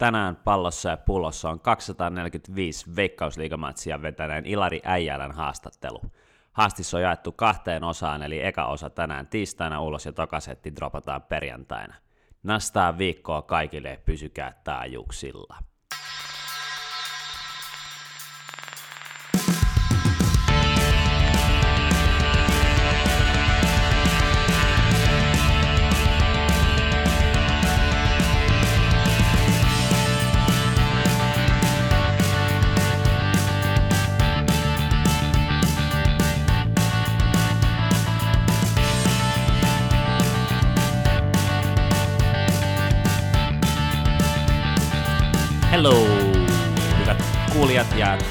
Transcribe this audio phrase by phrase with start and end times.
[0.00, 6.00] Tänään pallossa ja pullossa on 245 veikkausliigamatsia vetäneen Ilari Äijälän haastattelu.
[6.52, 11.94] Haastissa on jaettu kahteen osaan, eli eka osa tänään tiistaina ulos ja tokasetti dropataan perjantaina.
[12.42, 15.56] Nastaa viikkoa kaikille pysykää taajuuksilla.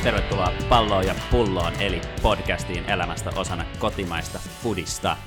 [0.04, 5.18] Tervetuloa Palloon ja pulloon eli podcastiin elämästä osana kotimaista fudista.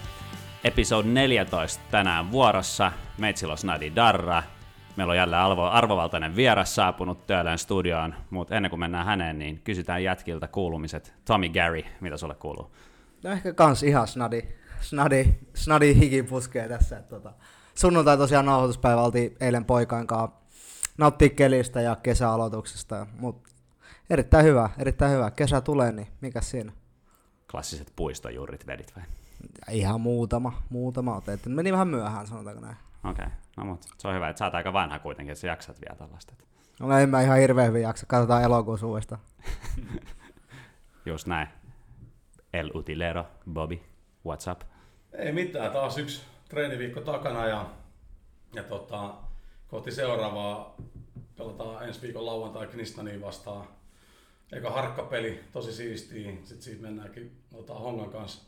[0.65, 2.93] Episode 14 tänään vuorossa.
[3.19, 4.43] Meitsillä on Snadi Darra.
[4.97, 9.61] Meillä on jälleen arvo, arvovaltainen vieras saapunut Töölön studioon, mutta ennen kuin mennään häneen, niin
[9.65, 11.15] kysytään jätkiltä kuulumiset.
[11.25, 12.71] Tommy Gary, mitä sulle kuuluu?
[13.23, 14.43] No ehkä kans ihan snadi,
[14.81, 17.03] snadi, snadi hiki puskee tässä.
[17.03, 17.33] Tota,
[17.75, 20.43] sunnuntai tosiaan nauhoituspäivä oltiin eilen poikain kanssa
[21.37, 23.52] kelistä ja kesäaloituksesta, mutta
[24.13, 25.31] erittäin hyvä, erittäin hyvä.
[25.31, 26.73] Kesä tulee, niin mikä siinä?
[27.51, 29.05] Klassiset puistojuurit vedit vai?
[29.71, 31.51] Ihan muutama, muutama otettu.
[31.51, 32.77] Meni vähän myöhään, sanotaanko näin.
[33.05, 33.37] Okei, okay.
[33.57, 35.97] no mutta se on hyvä, että sä oot aika vanha kuitenkin, että sä jaksat vielä
[35.97, 36.35] tällaista.
[36.81, 39.21] No en mä ihan hirveän hyvin jaksa, katsotaan elokuussa uudestaan.
[41.07, 41.49] Just näin.
[42.53, 43.81] El Utilero, Bobby,
[44.29, 44.61] what's up?
[45.13, 47.67] Ei mitään, taas yksi treeniviikko takana ja,
[48.55, 49.15] ja tota,
[49.69, 50.77] kohti seuraavaa
[51.37, 53.67] pelataan ensi viikon lauantai Knistaniin vastaan.
[54.53, 56.31] Eka harkkapeli, tosi siistiä.
[56.45, 58.43] Sitten siitä mennäänkin otetaan Hongan kanssa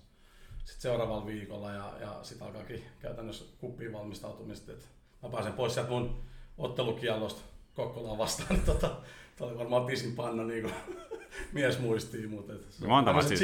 [0.64, 4.72] sitten seuraavalla viikolla ja, ja sitten alkaakin käytännössä kuppiin valmistautumista.
[4.72, 4.88] Et
[5.22, 6.22] mä pääsen pois sieltä mun
[6.58, 7.42] ottelukiellosta
[7.74, 8.48] Kokkolaan vastaan.
[8.50, 8.90] Niin tota,
[9.36, 10.74] Tämä oli varmaan pisin panna niin kuin,
[11.52, 13.38] mies muistiin, mutta et, se Monta matsia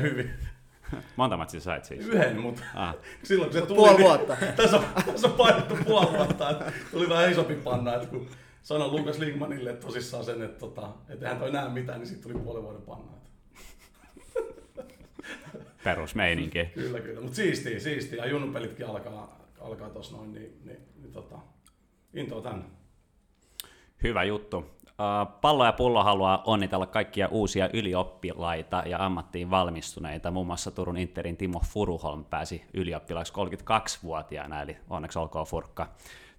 [0.00, 0.30] hyvin.
[1.16, 2.06] Monta matsia sait siis?
[2.06, 2.94] Yhden, mutta Ah.
[3.24, 4.36] silloin kun se tuli, Puoli niin- vuotta.
[4.56, 8.28] tässä, on, tässä on painettu puoli vuotta, että tuli vähän isompi panna, että kun
[8.64, 12.44] sanoin Lukas Lingmanille tosissaan sen, että, tota, että eihän toi näe mitään, niin sitten tuli
[12.44, 13.12] puolen vuoden panna.
[15.84, 16.64] Perusmeininki.
[16.64, 17.20] Kyllä, kyllä.
[17.20, 18.24] Mutta siistiä, siistiä.
[18.24, 21.38] Ja junnupelitkin alkaa, alkaa tuossa noin, niin, niin, niin tota,
[22.14, 22.64] intoa tänne.
[24.02, 24.64] Hyvä juttu.
[25.40, 30.30] Pallo ja pullo haluaa onnitella kaikkia uusia ylioppilaita ja ammattiin valmistuneita.
[30.30, 35.88] Muun muassa Turun Interin Timo Furuholm pääsi ylioppilaaksi 32-vuotiaana, eli onneksi olkoon Furkka.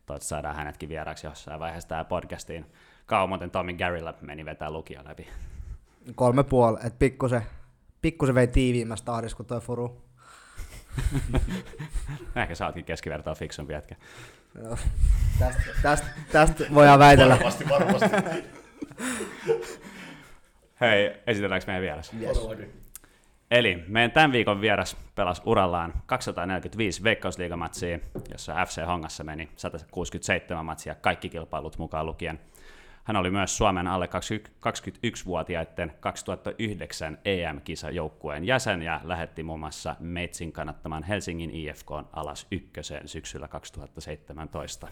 [0.06, 2.66] Toivottavasti saadaan hänetkin vieraaksi jossain vaiheessa tähän podcastiin.
[3.06, 5.28] Kauan muuten Tommy Garylla meni vetää lukio läpi.
[6.16, 7.42] Kolme puoli, että pikkusen,
[8.02, 10.02] pikkusen vei tiiviimmästä tahdissa kuin toi furu.
[12.42, 13.96] Ehkä sä ootkin keskivertoa fiksumpi jätkä.
[14.64, 14.78] Joo.
[15.40, 17.34] Tästä, tästä, tästä voidaan väitellä.
[17.36, 18.10] Varmasti, varmasti.
[20.82, 22.12] Hei, esitelläänkö meidän vieras?
[22.14, 22.38] Yes.
[23.52, 28.00] Eli meidän tämän viikon vieras pelasi urallaan 245 veikkausliigamatsia,
[28.32, 32.40] jossa FC Hongassa meni 167 matsia, kaikki kilpailut mukaan lukien.
[33.04, 41.04] Hän oli myös Suomen alle 21-vuotiaiden 2009 EM-kisajoukkueen jäsen ja lähetti muun muassa Meitsin kannattaman
[41.04, 44.88] Helsingin IFK alas ykköseen syksyllä 2017.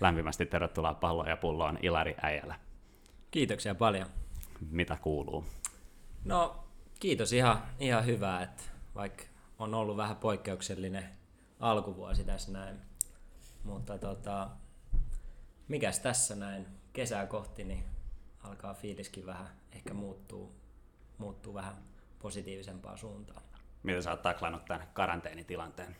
[0.00, 2.54] Lämpimästi tervetuloa palloon ja pulloon Ilari Äijälä.
[3.30, 4.06] Kiitoksia paljon.
[4.70, 5.44] Mitä kuuluu?
[6.24, 6.67] No
[6.98, 8.62] kiitos ihan, ihan hyvää, että
[8.94, 9.24] vaikka
[9.58, 11.08] on ollut vähän poikkeuksellinen
[11.60, 12.80] alkuvuosi tässä näin.
[13.64, 14.50] Mutta tota,
[15.68, 17.84] mikäs tässä näin kesää kohti, niin
[18.42, 20.54] alkaa fiiliskin vähän ehkä muuttuu,
[21.18, 21.74] muuttuu vähän
[22.18, 23.42] positiivisempaan suuntaan.
[23.82, 25.96] Miten sä oot taklannut tämän karanteenitilanteen?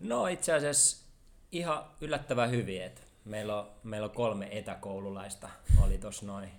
[0.00, 1.06] No itse asiassa
[1.52, 5.48] ihan yllättävän hyvin, että meillä on, meillä on kolme etäkoululaista
[5.82, 6.50] oli tossa noin.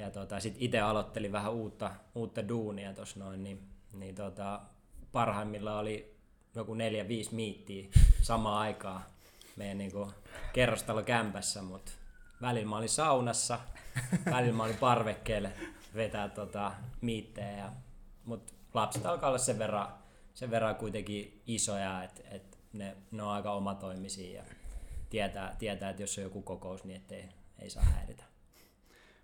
[0.00, 4.60] Ja tota, sit itse aloittelin vähän uutta, uutta duunia tossa noin, niin, niin tota,
[5.12, 6.16] parhaimmillaan oli
[6.54, 7.88] joku neljä, viisi miittiä
[8.22, 9.02] samaan aikaan
[9.56, 10.12] meidän niinku
[10.52, 11.92] kerrostalokämpässä, mutta
[12.40, 13.58] välillä mä olin saunassa,
[14.30, 15.52] välillä mä olin parvekkeelle
[15.94, 17.72] vetää tota, miittejä,
[18.24, 19.88] mutta lapset alkaa olla sen verran,
[20.34, 24.44] sen verran kuitenkin isoja, että et ne, ne on aika omatoimisia ja
[25.10, 28.29] tietää, tietää, että jos on joku kokous, niin ettei, ei saa häiritä.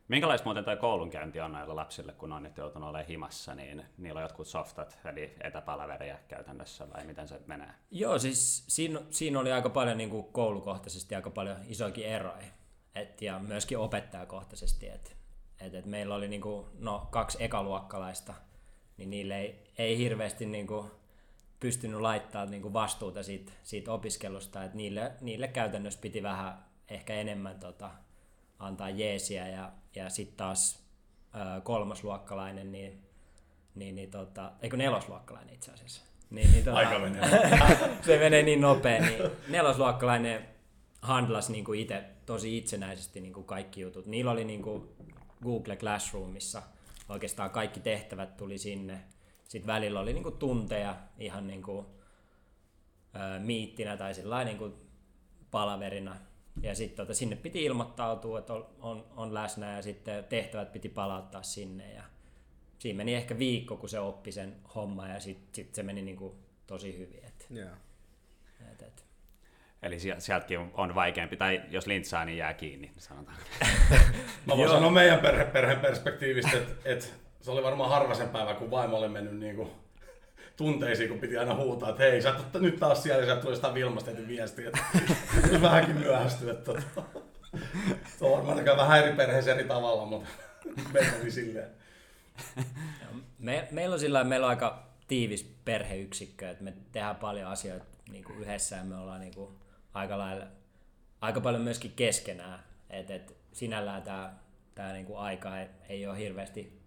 [0.09, 4.19] Minkälaista muuten tuo koulunkäynti on näillä lapsille, kun on nyt joutunut olemaan himassa, niin niillä
[4.19, 7.71] on jotkut softat, eli etäpalavereja käytännössä, vai miten se menee?
[7.91, 12.47] Joo, siis siinä, siinä oli aika paljon niin kuin koulukohtaisesti aika paljon isoakin eroja.
[12.95, 14.89] Et, ja myöskin opettajakohtaisesti.
[14.89, 15.17] Et,
[15.61, 18.35] et, et meillä oli niin kuin, no, kaksi ekaluokkalaista,
[18.97, 20.91] niin niille ei, ei hirveästi niin kuin,
[21.61, 24.65] pystynyt laittaa niin kuin vastuuta siitä, siitä opiskelusta.
[24.65, 27.91] Et niille, niille käytännössä piti vähän ehkä enemmän tota,
[28.59, 30.83] antaa jeesiä ja, ja sitten taas
[31.35, 33.03] ö, kolmasluokkalainen, niin,
[33.75, 36.03] niin, niin tota, eikö nelosluokkalainen itse asiassa.
[36.31, 37.23] Niin, niin, tota, Aika menee.
[38.07, 40.49] se menee niin nopea, niin nelosluokkalainen
[41.03, 44.07] handlas niin kuin itse tosi itsenäisesti niin kuin kaikki jutut.
[44.07, 44.89] Niillä oli niin kuin
[45.43, 46.63] Google Classroomissa
[47.09, 49.01] oikeastaan kaikki tehtävät tuli sinne.
[49.49, 51.87] Sitten välillä oli niin kuin tunteja ihan niin kuin,
[53.17, 54.75] ö, miittinä tai sillä niin kuin
[55.51, 56.17] palaverina.
[56.63, 60.89] Ja sitten tota, sinne piti ilmoittautua, että on, on, on läsnä ja sitten tehtävät piti
[60.89, 61.93] palauttaa sinne.
[61.93, 62.03] Ja
[62.79, 66.17] siinä meni ehkä viikko, kun se oppi sen homma ja sitten sit se meni niin
[66.17, 66.35] kuin
[66.67, 67.25] tosi hyvin.
[67.25, 67.69] Et, Joo.
[68.73, 69.07] et, et.
[69.83, 73.37] Eli siel- sieltäkin on- vaikeampi, tai jos lintsaa, niin jää kiinni, sanotaan.
[74.47, 78.55] Mä voin sanoa meidän perhe, perheen perspektiivistä, että et, se oli varmaan harva sen päivä,
[78.55, 79.71] kun vaimo oli mennyt niinku
[80.57, 83.57] tunteisiin, kun piti aina huutaa, että hei, sä oot nyt taas siellä, ja sieltä tuli
[83.57, 86.51] sitä Vilmasta viestiä, että vähänkin myöhästyy.
[86.51, 86.73] Että,
[88.19, 90.29] se on varmaan vähän eri perheessä eri tavalla, mutta
[91.23, 91.71] oli silleen.
[93.39, 98.25] Me, meillä on sillä meillä on aika tiivis perheyksikkö, että me tehdään paljon asioita niin
[98.25, 99.51] kuin yhdessä ja me ollaan niin kuin
[99.95, 100.47] aika, lailla,
[101.21, 102.59] aika paljon myöskin keskenään.
[102.91, 104.35] Et, et sinällään tämä
[104.75, 106.81] tää niin kuin aika ei, ei ole hirveästi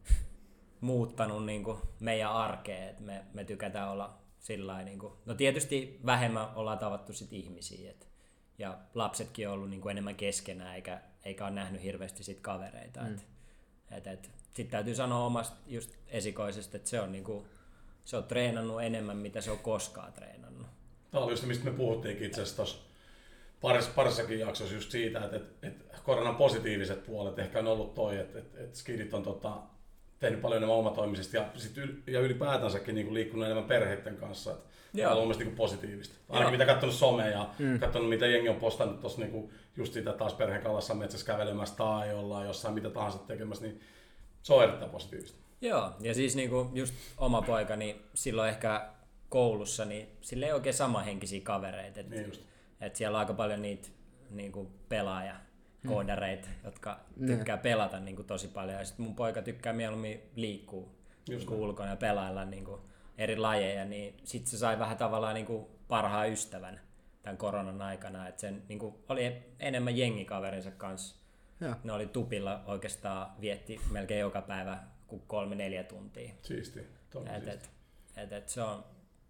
[0.81, 2.89] muuttanut niin kuin meidän arkea.
[2.89, 7.33] Et me, me tykätään olla sillä lailla niin kuin, no tietysti vähemmän ollaan tavattu sit
[7.33, 7.91] ihmisiä.
[7.91, 8.09] Et,
[8.57, 12.99] ja lapsetkin on ollut niin kuin enemmän keskenään eikä, eikä ole nähnyt hirveästi sit kavereita.
[12.99, 13.13] Mm.
[13.13, 13.27] Et,
[13.91, 17.47] et, et, sitten täytyy sanoa omasta just esikoisesta, että se on, niinku,
[18.05, 20.67] se on treenannut enemmän, mitä se on koskaan treenannut.
[21.11, 22.77] Tämä oli just se, mistä me puhuttiinkin itse asiassa tuossa
[23.61, 28.17] parissa, parissakin jaksossa just siitä, että, että, että koronan positiiviset puolet ehkä on ollut toi,
[28.17, 29.61] että, että, että skidit on tota,
[30.19, 34.51] tehnyt paljon enemmän omatoimisesti ja, sit yl, ja ylipäätänsäkin niin kuin liikkunut enemmän perheiden kanssa.
[34.51, 35.11] Että Joo.
[35.11, 36.15] On mun mielestä niin positiivista.
[36.29, 36.51] Ainakin Joo.
[36.51, 37.79] mitä katsonut somea ja mm.
[37.79, 42.13] katsonut mitä jengi on postannut tuossa niin just sitä taas perheen kalassa metsässä kävelemässä tai
[42.13, 43.81] ollaan jossain mitä tahansa tekemässä, niin
[44.43, 45.37] se on erittäin positiivista.
[45.61, 48.89] Joo, ja siis niinku just oma poika, niin silloin ehkä
[49.29, 51.99] koulussa, niin sillä ei oikein samanhenkisiä kavereita.
[51.99, 52.41] Et, Niin just.
[52.81, 53.87] et siellä on aika paljon niitä
[54.29, 55.35] niinku pelaaja
[55.87, 57.35] koodareita, jotka Ne.
[57.35, 58.79] tykkää pelata niinku tosi paljon.
[58.79, 60.89] Ja sitten mun poika tykkää mieluummin liikkua
[61.27, 62.79] niinku ulkona ja pelailla niinku
[63.17, 66.79] eri lajeja, niin sitten se sai vähän tavallaan niinku parhaan ystävän
[67.23, 68.27] tämän koronan aikana.
[68.27, 71.15] Et sen niinku oli enemmän jengikaverinsa kanssa.
[71.61, 71.75] Joo.
[71.83, 76.33] Ne oli tupilla oikeastaan vietti melkein joka päivä kuin kolme neljä tuntia.
[76.41, 76.79] Siisti.
[77.37, 77.69] Et, et,
[78.17, 78.83] et, et se on,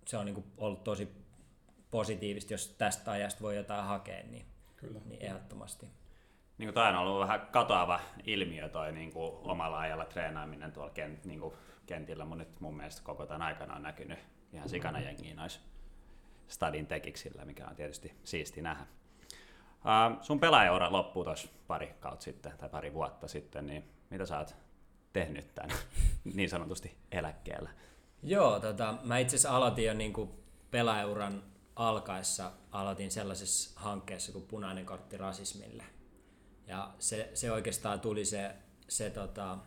[0.06, 1.12] se on niinku ollut tosi
[1.92, 5.00] positiivista, jos tästä ajasta voi jotain hakea, niin, Kyllä.
[5.06, 5.86] niin ehdottomasti.
[6.60, 10.92] Niin kuin toi on ollut vähän katoava ilmiö toi niin kuin omalla ajalla treenaaminen tuolla
[10.92, 11.54] kent, niin kuin
[11.86, 14.20] kentillä, mutta nyt mun mielestä koko tämän aikana on näkynyt
[14.54, 15.60] ihan sikana jengiä noissa
[16.48, 18.86] stadin tekiksillä, mikä on tietysti siisti nähdä.
[19.72, 24.38] Uh, sun pelaajaura loppuu tuossa pari kautta sitten, tai pari vuotta sitten, niin mitä sä
[24.38, 24.56] oot
[25.14, 25.78] tehnyt tämän
[26.36, 27.70] niin sanotusti eläkkeellä?
[28.24, 30.40] Joo, tota, mä itse asiassa aloitin jo niinku
[30.72, 31.44] pelaajauran
[31.76, 35.99] alkaessa, aloitin sellaisessa hankkeessa kuin punainen kortti rasismille.
[36.70, 38.56] Ja se, se oikeastaan tuli se,
[38.88, 39.58] se tota,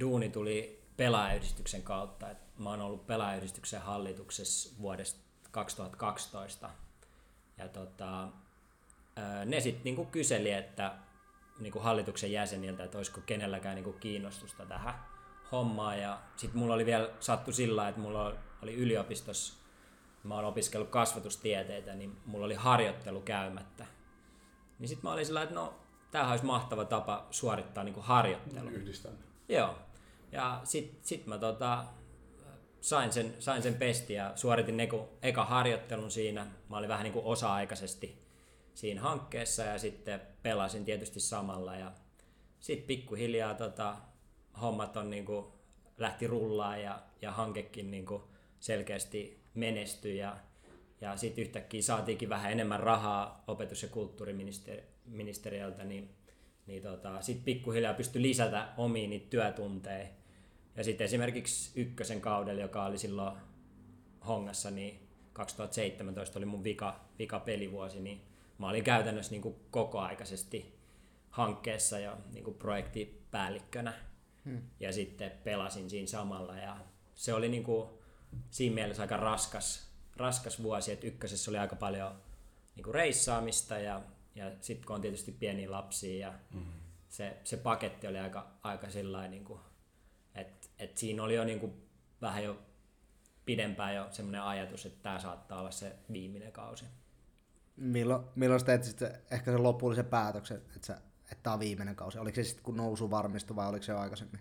[0.00, 2.30] duuni tuli pelaajayhdistyksen kautta.
[2.30, 5.20] Et mä oon ollut pelaajayhdistyksen hallituksessa vuodesta
[5.50, 6.70] 2012.
[7.58, 8.28] Ja tota,
[9.46, 10.94] ne sitten niinku kyseli, että
[11.58, 14.94] niinku hallituksen jäseniltä, että olisiko kenelläkään niinku kiinnostusta tähän
[15.52, 16.00] hommaan.
[16.00, 19.54] Ja sitten mulla oli vielä sattu sillä, että mulla oli yliopistossa,
[20.24, 23.86] mä oon opiskellut kasvatustieteitä, niin mulla oli harjoittelu käymättä.
[24.78, 25.81] Niin sitten mä olin sillä, että no,
[26.12, 28.68] tämähän olisi mahtava tapa suorittaa niinku harjoittelu.
[28.68, 29.12] Yhdistän.
[29.48, 29.74] Joo.
[30.32, 31.84] Ja sit, sit mä tota,
[32.80, 36.46] sain, sen, sain sen pesti ja suoritin niinku eka harjoittelun siinä.
[36.68, 38.22] Mä olin vähän niinku osa-aikaisesti
[38.74, 41.76] siinä hankkeessa ja sitten pelasin tietysti samalla.
[41.76, 41.92] Ja
[42.60, 43.96] sitten pikkuhiljaa tota,
[44.60, 45.52] hommat on niinku,
[45.98, 48.28] lähti rullaan ja, ja hankekin niinku
[48.60, 50.36] selkeästi menestyi ja,
[51.00, 53.88] ja sitten yhtäkkiä saatiinkin vähän enemmän rahaa opetus- ja
[55.02, 56.10] kulttuuriministeriöltä, niin,
[56.66, 60.08] niin tota, sitten pikkuhiljaa pystyi lisätä omiin niitä työtunteja.
[60.76, 63.36] Ja sitten esimerkiksi ykkösen kaudella, joka oli silloin
[64.26, 68.20] Hongassa, niin 2017 oli mun vika, vika pelivuosi, niin
[68.58, 70.78] mä olin käytännössä niin kuin kokoaikaisesti
[71.30, 73.92] hankkeessa ja niin kuin projektipäällikkönä.
[74.44, 74.62] Hmm.
[74.80, 76.76] Ja sitten pelasin siinä samalla ja
[77.14, 77.88] se oli niin kuin
[78.50, 82.22] siinä mielessä aika raskas, raskas vuosi, että ykkösessä oli aika paljon
[82.76, 84.02] niin kuin reissaamista ja,
[84.34, 86.72] ja sitten kun on tietysti pieniä lapsia ja mm-hmm.
[87.08, 89.44] se, se paketti oli aika, aika sillä niin
[90.34, 91.72] että et siinä oli jo niin kuin
[92.20, 92.62] vähän jo
[93.44, 96.84] pidempään jo semmoinen ajatus, että tämä saattaa olla se viimeinen kausi.
[97.76, 101.96] milloin, milloin sä teet sitten ehkä sen lopullisen päätöksen, että, sä, että tämä on viimeinen
[101.96, 102.18] kausi?
[102.18, 104.40] Oliko se sitten kun nousu varmistui vai oliko se jo aikaisemmin?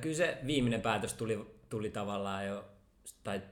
[0.00, 2.68] Kyllä se viimeinen päätös tuli, tuli tavallaan jo,
[3.24, 3.42] tai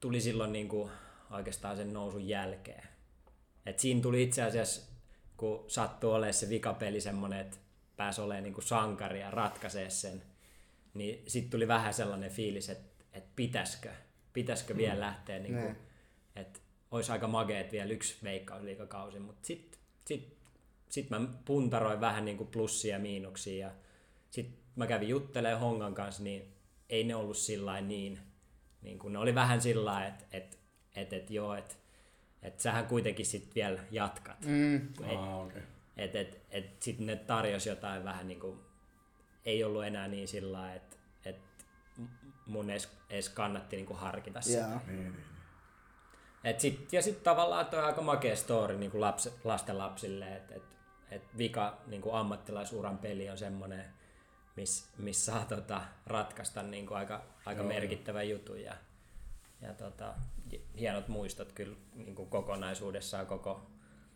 [0.00, 0.90] tuli silloin niin kuin
[1.30, 2.88] oikeastaan sen nousun jälkeen.
[3.66, 4.82] Et siinä tuli itse asiassa,
[5.36, 7.56] kun sattui olemaan se vikapeli semmoinen, että
[7.96, 10.22] pääsi olemaan niin kuin sankari ja ratkaisee sen,
[10.94, 13.90] niin sitten tuli vähän sellainen fiilis, että, että pitäisikö,
[14.32, 15.76] pitäisikö vielä lähteä, niin kuin, Ne.
[16.36, 20.36] että olisi aika mageet vielä yksi veikkausliikakausi, mutta sitten sit,
[20.88, 23.72] sit mä puntaroin vähän niin kuin plussia ja miinuksia ja
[24.30, 26.54] sitten mä kävin juttelemaan Hongan kanssa, niin
[26.88, 28.18] ei ne ollut sillä niin,
[28.82, 30.58] niin kuin ne oli vähän sillä että et,
[30.94, 31.74] et, et, joo, että
[32.46, 34.44] et sähän kuitenkin sitten vielä jatkat.
[34.44, 34.74] Mm.
[34.76, 35.62] Ei- Ah, okei.
[35.96, 38.60] Et, et, et sitten ne tarjosi jotain vähän niin kuin,
[39.44, 41.36] ei ollut enää niin sillä lailla, että et
[42.46, 44.58] mun edes, edes kannatti niin kuin harkita sitä.
[44.58, 44.80] Joo.
[44.86, 45.16] Niin, niin.
[46.44, 50.36] Et sit, ja sitten tavallaan toi on aika makea story niin kuin laps, lasten lapsille,
[50.36, 50.62] että et,
[51.10, 53.84] et vika niin kuin ammattilaisuran peli on semmoinen,
[54.56, 57.68] missä miss saa tota, ratkaista niin kuin aika, aika Joo.
[57.68, 58.60] merkittävän jutun.
[58.62, 58.74] Ja,
[59.62, 60.14] ja tota,
[60.78, 63.66] hienot muistot kyllä niin kuin kokonaisuudessaan koko,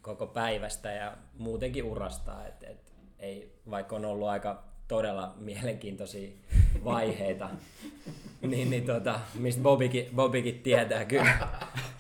[0.02, 2.46] koko päivästä ja muutenkin urasta.
[2.46, 6.30] Et, et, ei, vaikka on ollut aika todella mielenkiintoisia
[6.84, 7.50] vaiheita,
[8.42, 11.48] niin, niin tota, mistä Bobikin, Bobikin tietää kyllä,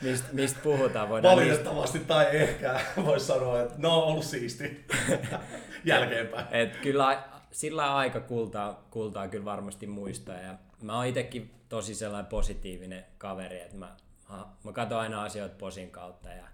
[0.02, 1.08] mistä, mistä puhutaan.
[1.08, 4.86] Voidaan niistä, Valitettavasti tai ehkä voisi sanoa, että no on ollut siisti
[5.84, 6.46] jälkeenpäin.
[6.50, 10.36] et kyllä a- sillä aika kultaa, kultaa kyllä varmasti muistaa.
[10.36, 15.54] Ja mä oon itekin tosi sellainen positiivinen kaveri, että mä, ha- mä katson aina asioita
[15.58, 16.44] posin kautta ja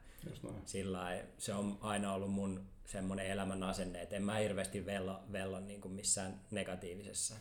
[0.64, 5.20] sillä lailla se on aina ollut mun semmoinen elämän asenne, että en mä hirveästi vello,
[5.32, 7.34] vello niin kuin missään negatiivisessa.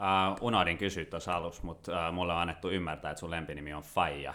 [0.00, 3.82] Uh, unohdin kysyä tuossa alussa, mutta uh, mulle on annettu ymmärtää, että sun lempinimi on
[3.82, 4.34] Faija.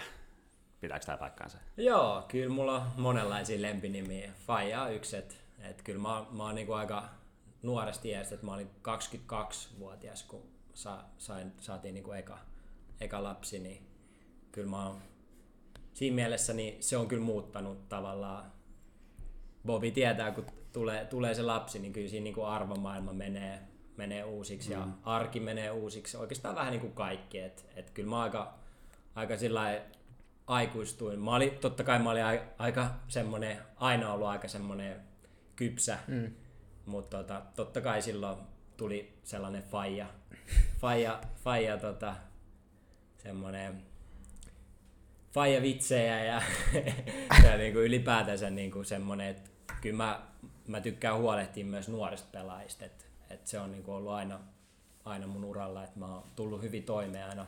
[0.82, 1.58] Pitääkö tämä paikkaansa?
[1.78, 4.32] Joo, kyllä mulla on monenlaisia lempinimiä.
[4.48, 7.04] Faija on yksi, että et kyllä mä, mä oon niinku aika
[7.62, 12.40] nuoresta iästä, että mä olin 22-vuotias, kun sa, sain, saatiin niinku eka,
[13.02, 13.88] eka lapsi, niin
[14.52, 15.02] kyllä mä oon,
[15.94, 18.52] siinä mielessä niin se on kyllä muuttanut tavallaan.
[19.66, 23.62] Bobi tietää, kun tulee, tulee se lapsi, niin kyllä siinä niinku arvomaailma menee,
[23.98, 26.18] menee uusiksi ja arki menee uusiksi.
[26.18, 27.40] Oikeastaan vähän niin kuin kaikki.
[27.40, 28.54] Et, et kyllä mä aika,
[29.16, 29.82] aika sillä
[30.48, 31.20] aikuistuin.
[31.20, 35.02] Mä olin, totta kai mä olin ai- aika semmonen, aina ollut aika semmonen
[35.56, 36.32] kypsä, mm.
[36.86, 38.38] mutta tota, totta kai silloin
[38.78, 40.08] tuli sellainen faija,
[40.82, 42.16] faija, faija tota,
[43.18, 43.84] semmonen
[45.36, 46.42] faija vitsejä ja,
[47.46, 49.50] ja niinku ylipäätänsä niinku semmonen, että
[49.82, 50.22] kyllä mä,
[50.68, 54.40] mä tykkään huolehtia myös nuorista pelaajista, että et se on niinku ollut aina,
[55.06, 57.46] aina mun uralla, että mä oon tullut hyvin toimeen aina,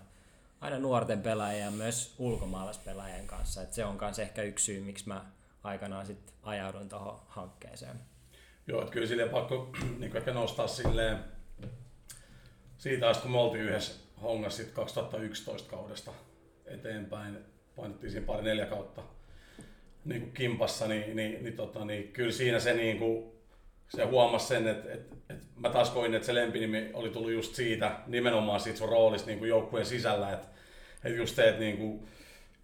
[0.62, 5.08] aina nuorten pelaajien ja myös ulkomaalaispelaajien kanssa, että se on myös ehkä yksi syy, miksi
[5.08, 5.26] mä
[5.64, 8.00] aikanaan sit ajauduin tuohon hankkeeseen.
[8.68, 9.70] Joo, että kyllä silleen pakko
[10.00, 11.18] niin ehkä nostaa silleen
[12.78, 16.12] siitä asti, kun me oltiin yhdessä hongassa sit 2011 kaudesta
[16.66, 17.38] eteenpäin,
[17.76, 19.04] painettiin siinä pari neljä kautta
[20.06, 23.32] niin kuin kimpassa, niin, niin, niin, tota, niin kyllä siinä se, niin kuin,
[23.90, 27.56] se huomasi sen, että, että, että mä taas koin, että se lempinimi oli tullut just
[27.56, 30.48] siitä, nimenomaan siitä sun roolista niin kuin joukkueen sisällä, että,
[31.04, 32.08] että just se, että niin kuin,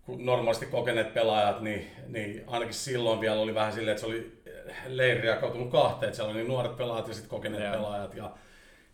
[0.06, 4.43] kun normaalisti kokeneet pelaajat, niin, niin ainakin silloin vielä oli vähän silleen, että se oli
[4.88, 7.74] leiri jakautunut kahteen, että siellä oli niin nuoret pelaajat ja sitten kokeneet Joo.
[7.74, 8.16] pelaajat.
[8.16, 8.32] Ja,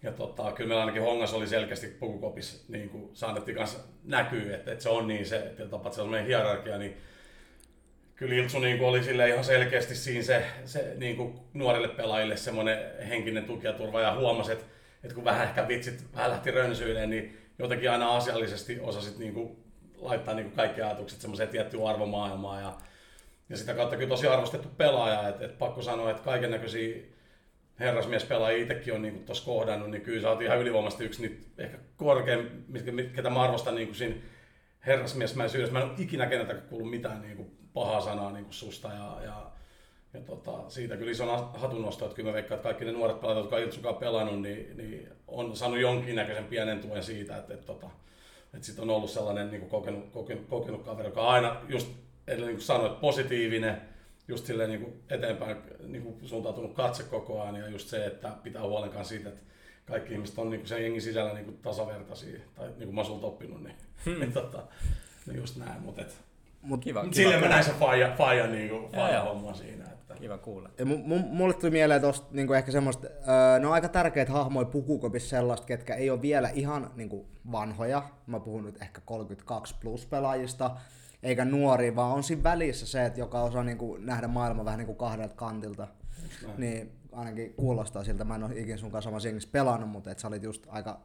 [0.04, 4.72] ja tota, kyllä meillä ainakin Hongas oli selkeästi pukukopissa, niin kuin saanettiin kanssa näkyy, että,
[4.72, 6.98] että se on niin se, että tapat sellainen hierarkia, niin
[8.16, 12.38] kyllä Iltsu niin kuin oli sille ihan selkeästi siinä se, se niin kuin nuorille pelaajille
[12.38, 14.66] semmoinen henkinen tuki ja turva ja huomasi, että,
[15.04, 19.58] että kun vähän ehkä vitsit vähän lähti rönsyilemään, niin jotenkin aina asiallisesti osasit niin kuin
[19.98, 22.78] laittaa niin kuin kaikki ajatukset semmoiseen tiettyyn arvomaailmaan ja,
[23.50, 26.98] ja sitä kautta kyllä tosi arvostettu pelaaja, että, että pakko sanoa, että kaiken näköisiä
[27.80, 31.78] herrasmiespelaajia itsekin on niin tuossa kohdannut, niin kyllä sä oot ihan ylivoimaisesti yksi niitä ehkä
[31.98, 34.16] korkein, mitkä, mit- ketä mä arvostan niin kuin siinä
[34.86, 35.74] herrasmiesmäisyydessä.
[35.74, 39.18] Mä en ole ikinä keneltäkään kuullut mitään niin kuin pahaa sanaa niin kuin susta ja,
[39.24, 39.52] ja,
[40.14, 43.44] ja tota, siitä kyllä iso hatunnosto, että kyllä mä veikkaan, että kaikki ne nuoret pelaajat,
[43.44, 47.88] jotka Iltsukaan pelannut, niin, niin on saanut jonkinnäköisen pienen tuen siitä, että, että, että,
[48.54, 51.92] että sit on ollut sellainen niin kokenut, kokenut, kokenut kaveri, joka aina just,
[52.30, 53.82] eli niin kuin sanoit, positiivinen,
[54.28, 55.58] just silleen niin kuin eteenpäin
[55.88, 59.42] niin kuin suuntautunut katse koko ajan ja just se, että pitää huolen kanssa siitä, että
[59.86, 63.04] kaikki ihmiset on niin kuin sen jengin sisällä niin kuin tasavertaisia, tai niin kuin mä
[63.04, 64.20] sulta oppinut, niin, hmm.
[64.20, 64.64] niin, tota,
[65.26, 66.18] niin just näin, mutta et,
[66.62, 69.84] Mut, Kiva, kiva, silleen mä näin sen faija, faija, niin kuin, faija homma siinä.
[69.84, 70.16] Että.
[70.16, 70.70] kiva kuulla.
[70.78, 74.32] Ja mu- mu- mulle tuli mieleen tosta niinku ehkä semmoista, öö, ne on aika tärkeitä
[74.32, 78.04] hahmoja pukukopissa sellaista, ketkä ei ole vielä ihan niinku vanhoja.
[78.28, 80.72] Mä puhun nyt ehkä 32 plus pelaajista,
[81.24, 84.78] eikä nuori, vaan on siinä välissä se, että joka osaa niin kuin nähdä maailman vähän
[84.78, 85.88] niin kuin kahdelta kantilta.
[86.58, 90.20] Niin ainakin kuulostaa siltä, mä en ole ikinä sun kanssa samassa jengissä pelannut, mutta et
[90.20, 91.00] sä olit just aika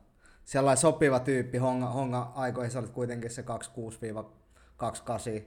[0.44, 3.44] sellainen sopiva tyyppi honga, honga aikoihin, sä olit kuitenkin se
[5.40, 5.42] 26-28,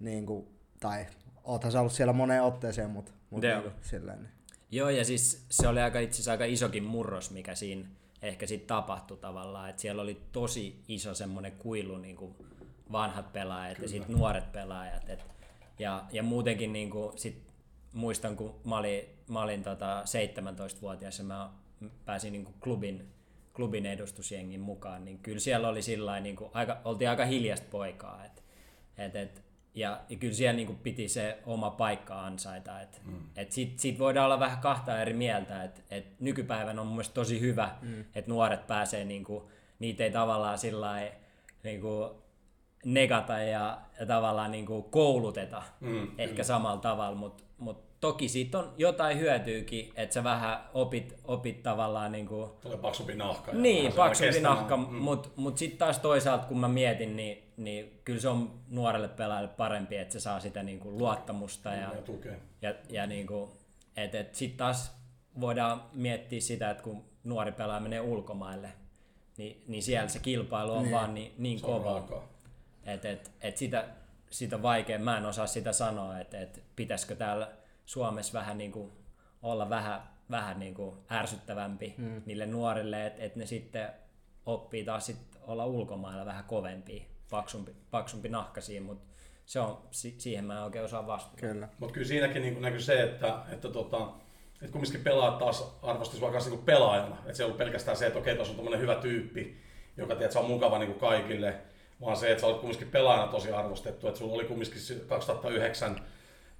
[0.00, 0.46] niin kuin,
[0.80, 1.06] tai
[1.44, 3.52] oothan sä ollut siellä moneen otteeseen, mutta mut Joo.
[3.52, 4.18] niin kuin, silleen.
[4.22, 4.32] Niin.
[4.70, 7.88] Joo, ja siis se oli aika itse asiassa aika isokin murros, mikä siinä
[8.22, 9.70] ehkä sitten tapahtui tavallaan.
[9.70, 12.34] että siellä oli tosi iso semmoinen kuilu niin kuin
[12.92, 13.84] vanhat pelaajat Kyllä.
[13.84, 15.10] ja sitten nuoret pelaajat.
[15.10, 15.24] Et,
[15.78, 17.42] ja, ja muutenkin niin kuin, sit
[17.92, 21.50] muistan, kun mä olin, mä olin tota 17-vuotias ja mä
[22.04, 23.08] pääsin niin kuin klubin,
[23.56, 28.24] klubin edustusjengin mukaan, niin kyllä siellä oli sillä niin kuin, aika, oltiin aika hiljasta poikaa.
[28.24, 28.42] Et,
[28.98, 29.42] et, et,
[29.74, 32.80] ja, ja kyllä siellä niin kuin piti se oma paikka ansaita.
[32.80, 33.20] Et, mm.
[33.36, 35.64] et sit, sit voidaan olla vähän kahta eri mieltä.
[35.64, 38.00] Et, et nykypäivän on mun mielestä tosi hyvä, mm.
[38.00, 39.44] että nuoret pääsee, niin kuin,
[39.78, 41.10] niitä ei tavallaan sillä
[41.62, 42.10] niin kuin,
[42.84, 48.58] negata ja, ja tavallaan niin kuin kouluteta Mm, ehkä samalla tavalla, mutta mut toki siitä
[48.58, 53.50] on jotain hyötyykin, että sä vähän opit, opit tavallaan niin kuin, Tulee paksumpi nahka.
[53.50, 54.94] ja niin, paksumpi nahka, Mm.
[54.94, 59.48] mutta mut sitten taas toisaalta kun mä mietin, niin, niin kyllä se on nuorelle pelaajalle
[59.56, 62.38] parempi, että se saa sitä niin kuin luottamusta ja, Ja tukee.
[62.62, 63.50] ja, ja niin kuin,
[63.96, 64.92] et, et sitten taas
[65.40, 68.68] voidaan miettiä sitä, että kun nuori pelaaja menee ulkomaille,
[69.36, 70.92] niin, niin siellä se kilpailu on Niin.
[70.92, 72.22] vaan niin, niin kova.
[72.86, 73.88] Et, et, et sitä,
[74.30, 77.50] sitä on vaikea, mä en osaa sitä sanoa, että et pitäisikö täällä
[77.86, 78.92] Suomessa vähän niin kuin
[79.42, 82.22] olla vähän, vähän niin kuin ärsyttävämpi mm.
[82.26, 83.88] niille nuorille, että et ne sitten
[84.46, 89.12] oppii taas sit olla ulkomailla vähän kovempia, paksumpi, paksumpi nahkaisia, mutta
[89.46, 91.36] se on, si, siihen mä en oikein osaa vastata.
[91.36, 91.68] Kyllä.
[91.78, 94.08] Mutta kyllä siinäkin niin näkyy se, että, että, tota,
[94.52, 97.16] että kumminkin pelaajat taas arvosti sua kanssa niin pelaajana.
[97.18, 99.56] Että se ei ollut pelkästään se, että okei, tuossa on tommonen hyvä tyyppi,
[99.96, 101.60] joka tiedät, se on mukava niin kuin kaikille,
[102.02, 104.08] vaan se, että sä olet kumminkin pelaajana tosi arvostettu.
[104.08, 106.00] Että sulla oli kumminkin se 2009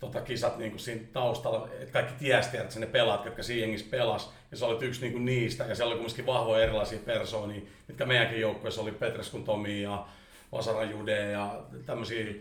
[0.03, 3.87] tota, kisat niin kuin siinä taustalla, että kaikki tiesi, että ne pelaat, jotka siinä jengissä
[3.91, 7.61] pelas, ja sä olit yksi niin kuin niistä, ja siellä oli kumminkin vahvoja erilaisia persoonia,
[7.89, 10.07] mitkä meidänkin joukkueessa oli Petreskun Tomi ja
[10.53, 12.37] Vasaran Jude ja tämmöisiä eh,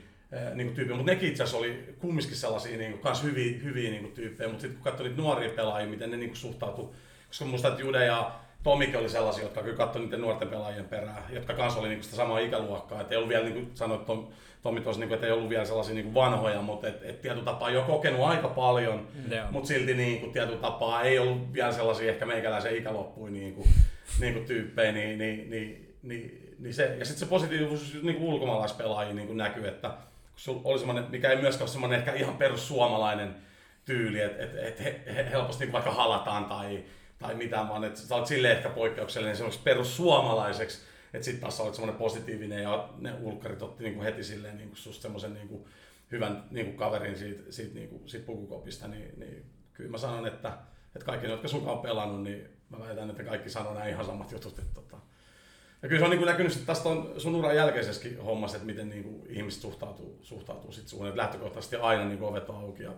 [0.53, 3.89] niin kuin tyyppejä, mutta nekin itse asiassa oli kumminkin sellaisia niin kuin, kans hyviä, hyviä
[3.89, 6.95] niin kuin, tyyppejä, mutta sitten kun katsoin niitä nuoria pelaajia, miten ne niin kuin, suhtautuu,
[7.27, 8.31] koska muista, että Jude ja
[8.63, 12.15] Tomikin oli sellaisia, jotka kyllä katsoi niiden nuorten pelaajien perään, jotka kanssa oli niinku sitä
[12.15, 13.01] samaa ikäluokkaa.
[13.01, 14.27] Et ei ollut vielä, niin kuin sanoit Tom,
[14.61, 17.69] Tommi tuossa, niin että ei ollut vielä sellaisia niin vanhoja, mutta et, et tietyllä tapaa
[17.69, 19.45] jo kokenut aika paljon, Joo.
[19.51, 23.67] mutta silti niin kuin, tietyllä tapaa ei ollut vielä sellaisia ehkä meikäläisen ikäloppuja niin kuin,
[24.19, 28.33] niin kuin tyyppejä, niin, niin, niin, niin, niin se, ja sitten se positiivisuus niin kuin
[28.33, 29.97] ulkomaalaispelaajia niin kuin näkyy, että kun
[30.35, 33.35] sulla oli semmoinen, mikä ei myöskään ole semmoinen ehkä ihan perussuomalainen
[33.85, 36.83] tyyli, että et, et he, he, helposti niin vaikka halataan tai,
[37.21, 40.79] tai mitään, vaan että sä olet silleen ehkä poikkeuksellinen semmoiseksi perussuomalaiseksi,
[41.13, 44.57] että sitten taas sä olet semmoinen positiivinen ja ne ulkkarit otti niin kuin heti silleen
[44.57, 45.65] niin kuin susta semmoisen niin kuin
[46.11, 50.27] hyvän niin kuin kaverin siitä, siitä, niin kuin, siitä pukukopista, niin, niin kyllä mä sanon,
[50.27, 50.57] että,
[50.95, 53.87] että kaikki ne, jotka sun kanssa on pelannut, niin mä väitän, että kaikki sanoo nämä
[53.87, 54.59] ihan samat jutut.
[54.59, 54.97] Että, tota.
[55.81, 58.89] Ja kyllä se on kuin näkynyt sit tästä on sun uran jälkeisessäkin hommassa, että miten
[58.89, 61.07] niin kuin ihmiset suhtautuu, suhtautuu sit suhun.
[61.07, 62.91] Että lähtökohtaisesti aina niin kuin ovet on auki ja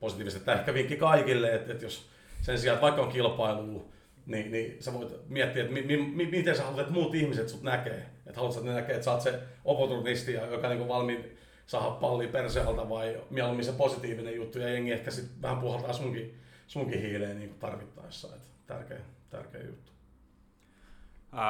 [0.00, 0.40] positiivisesti.
[0.40, 2.10] Että ehkä vinkki kaikille, että, että jos
[2.42, 3.92] sen sijaan, että vaikka on kilpailu,
[4.26, 7.62] niin, niin sä voit miettiä, että mi, mi, miten sä haluat, että muut ihmiset sut
[7.62, 8.06] näkee.
[8.26, 12.26] Että haluat, että ne näkee, että sä oot se opportunisti, joka niin valmiin saada palli
[12.26, 17.38] persealta vai mieluummin se positiivinen juttu ja jengi ehkä sitten vähän puhaltaa sunkin, sunkin hiileen
[17.38, 18.28] niin tarvittaessa.
[18.36, 19.00] Että tärkeä,
[19.30, 19.92] tärkeä juttu.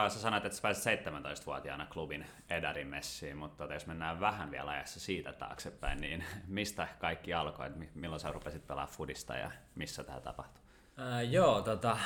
[0.08, 5.00] Sä sanoit, että sä pääsit 17-vuotiaana klubin Edarin messiin, mutta jos mennään vähän vielä ajassa
[5.00, 7.70] siitä taaksepäin, niin mistä kaikki alkoi?
[7.70, 10.62] mi- Milloin sä rupesit pelaamaan fudista ja missä tämä tapahtui?
[10.96, 11.98] Ää, joo, tota,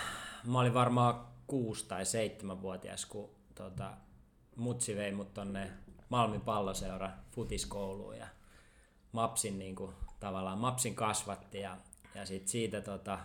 [0.44, 3.90] mä olin varmaan kuusi tai seitsemänvuotias, kun tota,
[4.56, 5.70] mutsi vei mut tonne
[6.08, 8.26] Malmin palloseura futiskouluun ja
[9.12, 11.76] Mapsin niinku, tavallaan Mapsin kasvatti ja,
[12.14, 13.18] ja sit siitä tota,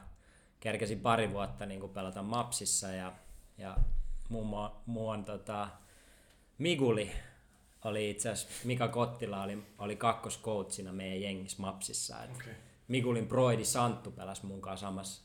[0.59, 3.13] kerkesin pari vuotta niinku pelata Mapsissa ja,
[3.57, 3.77] ja
[4.29, 5.67] muun, muun tota,
[6.57, 7.11] Miguli
[7.83, 12.23] oli itse asiassa, Mika Kottila oli, oli kakkoskoutsina meidän jengissä Mapsissa.
[12.23, 12.53] Et Okei.
[12.87, 15.21] Migulin broidi Santtu pelasi mun kanssa samassa,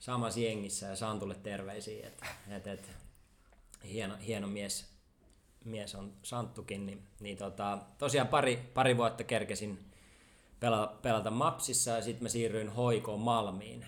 [0.00, 2.90] samassa jengissä ja Santulle terveisiä, että et, et,
[3.84, 4.90] hieno, hieno mies,
[5.64, 9.78] mies on Santtukin, niin, niin tota, tosiaan pari, pari vuotta kerkesin
[10.60, 13.86] pela, pelata Mapsissa ja sitten mä siirryin Hoikoon Malmiin,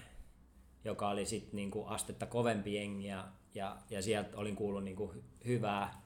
[0.84, 5.46] joka oli sitten niinku astetta kovempi jengi ja, ja, ja sieltä olin kuullut niinku hy-
[5.46, 6.02] hyvää,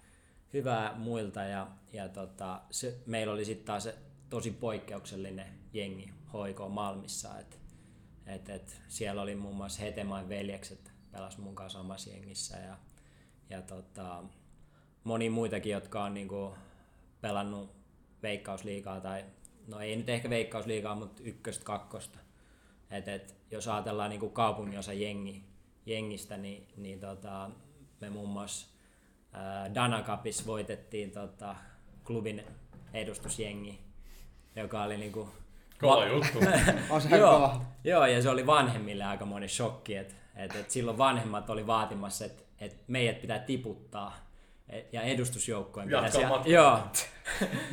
[0.52, 3.94] hyvää muilta ja, ja tota, se, meillä oli sitten taas se
[4.30, 7.58] tosi poikkeuksellinen jengi Hoikoon Malmissa, et,
[8.26, 12.78] et, et, siellä oli muun muassa Hetemain veljekset pelas mun kanssa samassa jengissä ja,
[13.50, 14.22] ja tota,
[15.04, 16.54] moni muitakin, jotka on niinku
[17.20, 17.76] pelannut
[18.22, 19.24] veikkausliigaa tai
[19.66, 22.18] no ei nyt ehkä veikkausliigaa, mutta ykköstä, kakkosta.
[22.90, 25.44] Et, et, jos ajatellaan niin kaupunginosa jengi,
[25.86, 27.50] jengistä, niin, niin tota,
[28.00, 28.68] me muun muassa
[29.32, 31.56] ää, Dana Cupissa voitettiin tota,
[32.04, 32.44] klubin
[32.92, 33.80] edustusjengi,
[34.56, 35.28] joka oli niinku
[35.80, 36.38] Kova Va- juttu.
[36.90, 37.60] On se joo, kova.
[37.84, 42.24] joo, ja se oli vanhemmille aika moni shokki, että et, et silloin vanhemmat oli vaatimassa,
[42.24, 44.16] että et meidät pitää tiputtaa
[44.68, 46.26] et, ja edustusjoukkojen Jatkaa pitäisi...
[46.28, 46.52] matkaa.
[46.52, 46.80] Joo,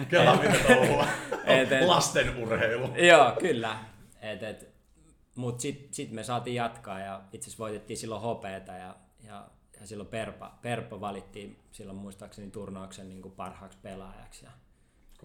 [0.09, 1.07] Kela mitä touhua.
[1.45, 1.87] Et, et.
[1.87, 2.89] Lasten urheilu.
[2.97, 3.77] joo, kyllä.
[4.21, 4.73] Et, et,
[5.35, 8.95] Mutta sitten sit me saatiin jatkaa ja itse asiassa voitettiin silloin hopeeta ja,
[9.27, 9.47] ja,
[9.79, 14.45] ja silloin Perpa, Perpa valittiin silloin muistaakseni turnauksen niin kuin parhaaksi pelaajaksi.
[14.45, 14.51] Ja,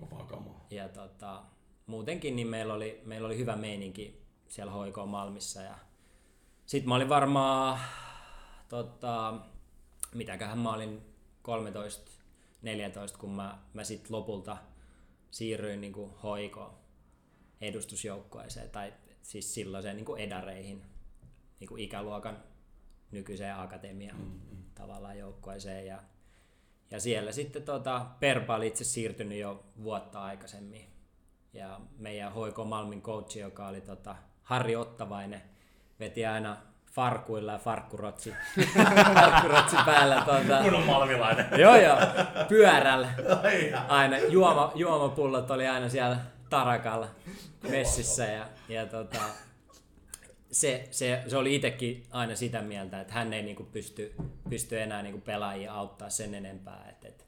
[0.00, 0.66] Kovaa kamaa.
[0.70, 1.42] ja tota,
[1.88, 5.62] muutenkin niin meillä oli, meillä oli hyvä meininki siellä HK Malmissa.
[5.62, 5.78] Ja
[6.66, 7.78] sitten mä olin varmaan,
[8.68, 9.34] tota,
[10.14, 11.02] mitäköhän mä olin
[11.42, 12.10] 13,
[12.62, 14.56] 14, kun mä, mä sitten lopulta
[15.30, 16.74] siirryin niin kuin HK
[17.60, 20.84] edustusjoukkueeseen, tai siis silloiseen niin kuin edareihin,
[21.60, 22.42] niin kuin ikäluokan
[23.10, 24.64] nykyiseen akatemian mm-hmm.
[24.74, 25.86] tavallaan joukkueeseen.
[25.86, 26.02] Ja,
[26.90, 30.97] ja siellä sitten tota, Perpa oli itse siirtynyt jo vuotta aikaisemmin.
[31.58, 35.42] Ja meidän HK Malmin coachi, joka oli tota, Harri Ottavainen,
[36.00, 36.56] veti aina
[36.92, 38.34] farkuilla ja farkkurotsi,
[39.14, 40.22] farkkurotsi päällä.
[40.26, 41.46] Tota, Kun on malmilainen.
[41.60, 41.98] joo joo,
[42.48, 43.08] pyörällä.
[43.88, 46.16] Aina juoma, juomapullot oli aina siellä
[46.50, 47.08] tarakalla
[47.70, 49.20] messissä ja, ja tota,
[50.52, 54.14] se, se, se, oli itsekin aina sitä mieltä, että hän ei niinku pysty,
[54.50, 56.86] pysty enää niinku pelaajia auttaa sen enempää.
[56.88, 57.26] Et, et,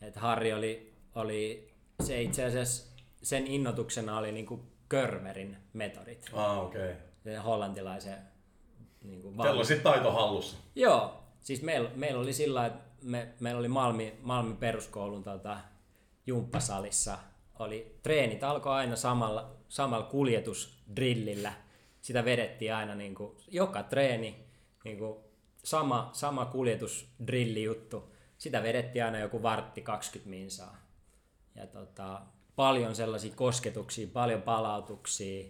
[0.00, 1.70] et Harri oli, oli,
[2.02, 2.89] se itse asiassa
[3.22, 6.92] sen innotuksena oli niinku Körmerin metodit, Ah, okei.
[6.92, 7.02] Okay.
[7.24, 8.18] sen hollantilaisen
[9.04, 10.56] niinku Teillä on sit taito hallussa.
[10.74, 15.56] Joo, siis meillä, meillä oli sillä että me, meillä oli Malmi, Malmin peruskoulun tota,
[16.26, 17.18] jumppasalissa,
[17.58, 21.52] oli treenit alkoi aina samalla, samalla kuljetusdrillillä.
[22.00, 24.46] Sitä vedettiin aina niin kuin, joka treeni,
[24.84, 25.20] niin kuin,
[25.64, 28.14] sama, sama kuljetusdrilli juttu.
[28.38, 30.76] Sitä vedettiin aina joku vartti 20 minsaa.
[31.54, 32.22] Ja tota,
[32.60, 35.44] paljon sellaisia kosketuksia, paljon palautuksia,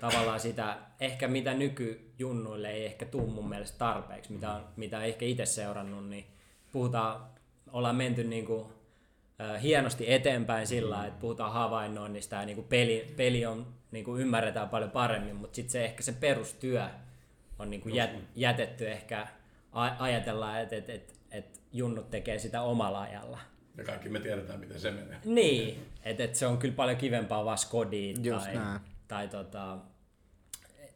[0.00, 5.04] tavallaan sitä, ehkä mitä nykyjunnuille ei ehkä tuu mun mielestä tarpeeksi, mitä, on, mitä on
[5.04, 6.26] ehkä itse seurannut, niin
[6.72, 7.26] puhutaan,
[7.72, 8.66] ollaan menty niin kuin,
[9.40, 14.22] äh, hienosti eteenpäin sillä että puhutaan havainnoinnista ja niin kuin peli, peli on, niin kuin
[14.22, 16.88] ymmärretään paljon paremmin, mutta sitten se ehkä se perustyö
[17.58, 19.26] on niin kuin jät, jätetty ehkä,
[19.98, 23.38] ajatellaan, että et, et, et junnut tekee sitä omalla ajalla.
[23.78, 25.18] Ja kaikki me tiedetään, miten se menee.
[25.24, 28.80] Niin, että et se on kyllä paljon kivempaa vaan skodiin Just tai, näin.
[29.08, 29.78] tai tota,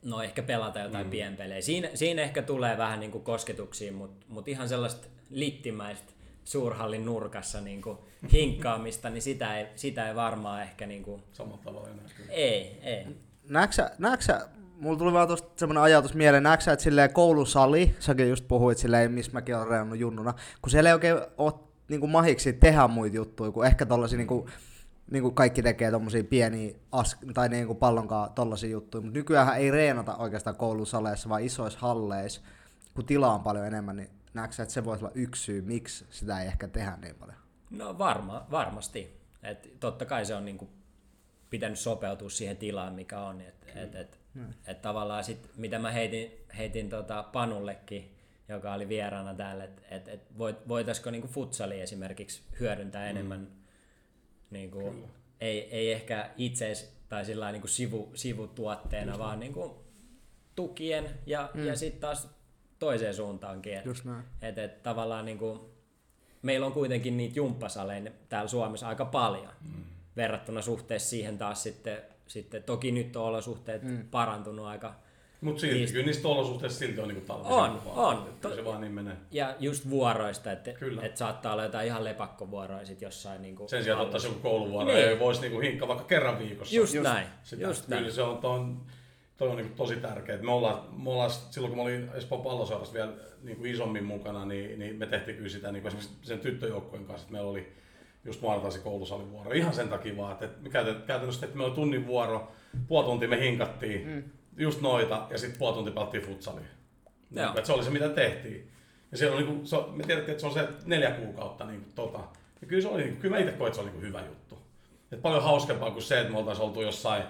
[0.05, 1.11] no ehkä pelata jotain mm.
[1.11, 1.61] pienpelejä.
[1.61, 6.13] Siinä, siinä ehkä tulee vähän niin kuin kosketuksia, mutta mut ihan sellaista littimäistä
[6.45, 7.99] suurhallin nurkassa niin kuin
[8.33, 12.33] hinkkaamista, niin sitä ei, sitä ei varmaan ehkä niin kuin, Samalla tavalla enää kyllä.
[12.33, 13.07] ei, ei.
[13.49, 17.13] Näetkö sä, näetkö sä, mulla tuli vaan tuosta semmoinen ajatus mieleen, näetkö sä, että silleen
[17.13, 21.53] koulusali, säkin just puhuit silleen, missä mäkin olen reunut junnuna, kun siellä ei oikein ole
[21.89, 24.49] niinku mahiksi tehdä muita juttuja, kun ehkä tollasia niinku,
[25.11, 30.17] niinku kaikki tekee tommosia pieniä as, tai niinku pallonkaan tollasia juttuja, mutta nykyään ei reenata
[30.17, 32.41] oikeastaan koulusaleissa, vaan isoissa halleissa,
[32.95, 36.41] kun tilaa on paljon enemmän, niin näetkö että se voisi olla yksi syy, miksi sitä
[36.41, 37.39] ei ehkä tehdä niin paljon?
[37.71, 39.23] No varma, varmasti.
[39.43, 40.69] Et totta kai se on niinku
[41.51, 43.41] pitänyt sopeutua siihen tilaan, mikä on.
[43.41, 44.19] Et, et, et,
[44.67, 48.12] et tavallaan sit, mitä mä heitin, heitin tota Panullekin,
[48.53, 53.49] joka oli vieraana täällä, että et, et voit, voitaisiko niinku futsali esimerkiksi hyödyntää enemmän,
[54.51, 54.95] niinku,
[55.41, 56.73] ei, ei ehkä itse
[57.09, 59.85] tai sillä niinku sivu, sivutuotteena, vaan niinku
[60.57, 61.67] tukien ja, mm.
[61.67, 62.29] ja sitten taas
[62.79, 63.77] toiseen suuntaankin.
[63.77, 64.25] Et, Just näin.
[64.43, 65.71] et, et tavallaan niinku,
[66.43, 69.85] meillä on kuitenkin niitä jumppasaleja täällä Suomessa aika paljon mm.
[70.17, 74.09] verrattuna suhteessa siihen taas sitten, sitten toki nyt on olosuhteet mm.
[74.11, 74.95] parantunut aika
[75.43, 77.33] Mutta silti, Niistä- kyllä niistä olosuhteista silti on niinku.
[77.33, 77.45] On,
[77.85, 77.99] vaan.
[78.19, 78.25] on.
[78.29, 79.17] Että Kyllä se vaan niin menee.
[79.31, 80.71] ja just vuoroista, että
[81.03, 85.11] et saattaa olla jotain ihan lepakkovuoroja sit jossain niinku Sen sijaan ottaa joku kouluvuoro Niin.
[85.11, 86.77] ja voisi niinku hinkkaa vaikka kerran viikossa.
[86.77, 88.13] Just, näin, Sitä, just kyllä näin.
[88.13, 88.81] se on, toi on,
[89.37, 90.39] toi on niinku tosi tärkeää.
[90.43, 94.79] Me ollaan, me ollaan, silloin kun mä olin Espoon palloseurassa vielä niinku isommin mukana, niin,
[94.79, 97.73] niin me tehtiin kyllä sitä niinku esimerkiksi sen tyttöjoukkueen kanssa, että meillä oli
[98.25, 99.53] just maanantaisin koulusalivuoro.
[99.53, 100.71] Ihan sen takia vaan, että me
[101.07, 102.53] käytännössä että meillä oli tunnin vuoro,
[102.89, 104.23] puoli tuntia me hinkattiin, mm.
[104.57, 106.65] Just noita, ja sitten puoli tuntia pelattiin futsalia.
[107.31, 107.49] Joo.
[107.49, 108.69] Että se oli se, mitä tehtiin.
[109.13, 112.19] Ja siellä on niinku, se, me tiedettiin, että se on se neljä kuukautta niinku, tota.
[112.61, 114.59] Ja kyllä, se oli, niinku- kyllä mä itse koin, että se oli niinku hyvä juttu.
[115.13, 117.23] Et paljon hauskempaa kuin se, että me oltaisiin oltu jossain,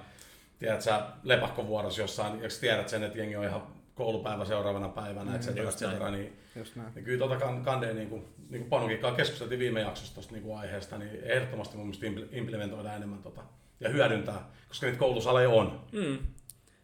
[0.59, 3.63] tiedät sä, lepakkovuorossa jossain, ja tiedät sen, että jengi on ihan
[3.95, 6.95] koulupäivä seuraavana päivänä, mm, et cetera, et cetera, niin, Just näin.
[6.95, 10.33] niin kyllä tuota kan- kandeen, niin kuin, niin kuin Panukin kanssa keskusteltiin viime jaksossa tuosta
[10.33, 13.43] niin kuin aiheesta, niin ehdottomasti mun mielestä impl- implementoida enemmän tota,
[13.81, 15.81] ja hyödyntää, koska niitä koulutusaleja on.
[15.93, 16.19] Mm.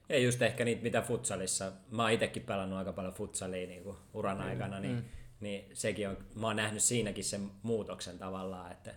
[0.09, 3.97] Ja just ehkä niitä, mitä futsalissa, mä oon itekin pelannut aika paljon futsalia niin kuin
[4.15, 5.03] uran aikana, niin, mm.
[5.41, 8.95] niin sekin on, mä oon nähnyt siinäkin sen muutoksen tavallaan, että,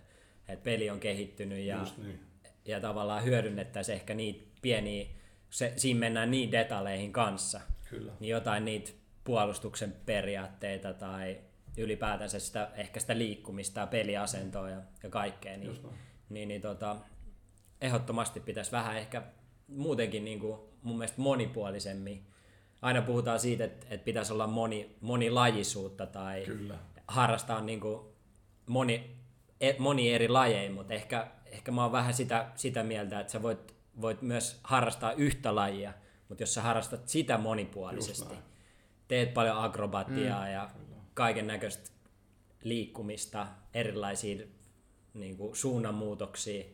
[0.48, 2.20] että peli on kehittynyt ja, niin.
[2.64, 5.06] ja tavallaan hyödynnettäisiin ehkä niitä pieniä,
[5.50, 8.12] se, siinä mennään niin detaleihin kanssa, Kyllä.
[8.20, 8.90] niin jotain niitä
[9.24, 11.40] puolustuksen periaatteita tai
[11.76, 15.94] ylipäätänsä sitä, ehkä sitä liikkumista ja peliasentoa ja, ja kaikkea, niin, näin.
[16.28, 16.96] niin, niin tota,
[17.80, 19.22] ehdottomasti pitäisi vähän ehkä
[19.68, 22.26] muutenkin niin kuin mun mielestä monipuolisemmin.
[22.82, 26.78] Aina puhutaan siitä, että, että pitäisi olla moni, monilajisuutta tai Kyllä.
[27.08, 28.00] harrastaa niin kuin
[28.66, 29.16] moni,
[29.60, 33.42] e, moni eri lajeja, mutta ehkä, ehkä mä oon vähän sitä, sitä mieltä, että sä
[33.42, 35.92] voit, voit myös harrastaa yhtä lajia,
[36.28, 38.34] mutta jos sä harrastat sitä monipuolisesti,
[39.08, 40.70] teet paljon akrobatiaa mm, ja
[41.14, 41.90] kaiken näköistä
[42.62, 44.46] liikkumista, erilaisia
[45.14, 46.64] niin kuin suunnanmuutoksia,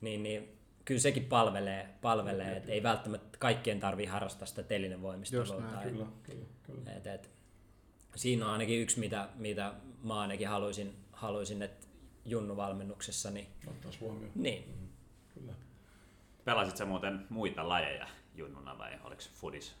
[0.00, 0.55] niin, niin
[0.86, 5.60] kyllä sekin palvelee, palvelee että ei välttämättä kaikkien tarvii harrastaa sitä telinen voimistelua.
[5.60, 6.92] näin, tai, Kyllä, kyllä, kyllä.
[6.92, 7.30] et, et,
[8.16, 9.72] siinä on ainakin yksi, mitä, mitä
[10.02, 11.86] mä ainakin haluaisin, haluaisin että
[12.24, 14.32] junnuvalmennuksessa, niin, Ottaisi huomioon.
[14.34, 14.90] niin.
[15.34, 15.52] Kyllä.
[16.44, 19.74] Pelasit sä muuten muita lajeja junnuna vai oliko fudis,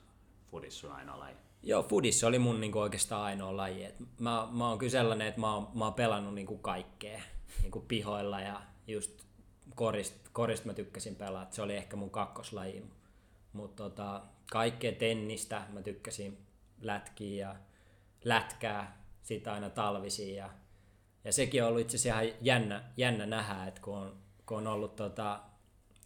[0.50, 1.36] fudis sun ainoa laji?
[1.62, 3.84] Joo, fudissa oli mun niinku oikeastaan ainoa laji.
[3.84, 7.20] Et mä, mä oon kyllä sellainen, että mä oon, mä oon pelannut niinku kaikkea
[7.62, 9.25] niinku pihoilla ja just
[9.76, 11.46] korist, korist mä tykkäsin pelaa.
[11.50, 12.84] Se oli ehkä mun kakkoslaji.
[13.52, 16.38] Mutta tota, kaikkea tennistä mä tykkäsin
[16.80, 17.56] lätkiä ja
[18.24, 20.36] lätkää, sitä aina talvisiin.
[20.36, 20.50] Ja,
[21.24, 24.66] ja sekin on ollut itse asiassa ihan jännä, jännä nähdä, että kun on, kun on
[24.66, 25.40] ollut, tota,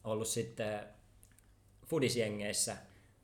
[0.05, 0.81] ollut sitten
[1.87, 2.77] fudisjengeissä,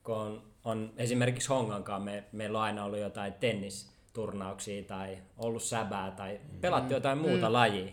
[0.03, 6.11] kun on, on esimerkiksi Hongankaan, me, meillä on aina ollut jotain tennisturnauksia tai ollut säbää
[6.11, 7.53] tai pelattu jotain muuta mm.
[7.53, 7.93] lajia,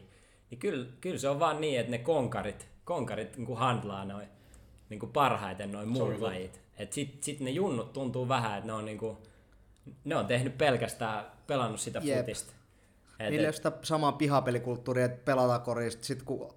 [0.53, 4.27] niin kyllä, kyllä se on vaan niin, että ne konkarit, konkarit niin kuin handlaa noin
[4.89, 6.61] niin kuin parhaiten noin muut lajit.
[6.77, 9.17] Et sit, sit ne junnut tuntuu vähän, että ne on, niin kuin,
[10.03, 12.19] ne on tehnyt pelkästään, pelannut sitä Jep.
[12.19, 12.53] futista.
[13.19, 16.53] Et, Niillä et, sitä samaa pihapelikulttuuria, että pelataan korista, sit kun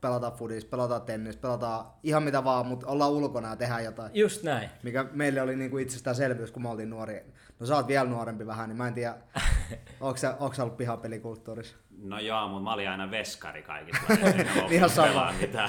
[0.00, 4.10] pelataan fudis, pelataan tennis, pelataan ihan mitä vaan, mutta ollaan ulkona ja tehdään jotain.
[4.14, 4.70] just näin.
[4.82, 7.20] Mikä meille oli niinku itsestäänselvyys, kun me oltiin nuoria.
[7.60, 9.14] No sä oot vielä nuorempi vähän, niin mä en tiedä,
[10.00, 11.76] onko sä, onko sä ollut pihapelikulttuurissa?
[12.02, 14.02] No joo, mutta mä olin aina veskari kaikissa
[14.58, 15.32] ollut Ihan sama.
[15.40, 15.68] mitään.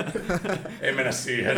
[0.80, 1.56] Ei mennä siihen.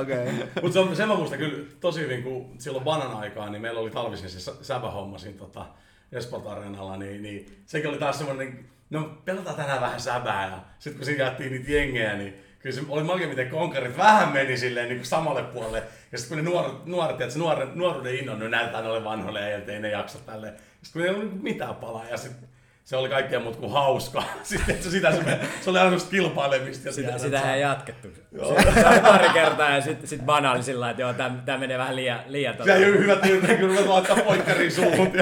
[0.00, 0.28] Okei.
[0.28, 0.46] Okay.
[0.62, 3.80] Mutta se on, sen mä muistan kyllä tosi hyvin, kun silloin banan aikaa, niin meillä
[3.80, 5.66] oli talvisin se sä- säbähomma siinä tota,
[6.12, 10.98] Esport Areenalla, niin, niin sekin oli taas semmoinen, no pelataan tänään vähän säbää, ja sitten
[10.98, 14.88] kun siinä jaettiin niitä jengejä, niin kyllä se oli makea, miten konkarit vähän meni silleen
[14.88, 18.38] niin kuin samalle puolelle, ja sitten kun ne nuoret, nuoret että se nuoren, nuoruuden innon,
[18.38, 22.04] ne näyttää noille vanhoille ja ei ne jaksa tälleen, sitten kun ei ollut mitään palaa,
[22.10, 22.48] ja sitten
[22.88, 24.24] se oli kaikkea muuta kuin hauskaa.
[24.42, 26.88] Sitten se, sitä se, me- se oli aina kilpailemista.
[26.88, 28.08] Ja Sitä, tiedät, sitähän sä- ei jatkettu.
[28.08, 31.96] Se, se oli pari kertaa ja sitten sit banaali sillä että joo, tää menee vähän
[31.96, 35.12] liian, liian Se ei ole hyvä tyyli, kyllä me laittaa poikkarin suuhun,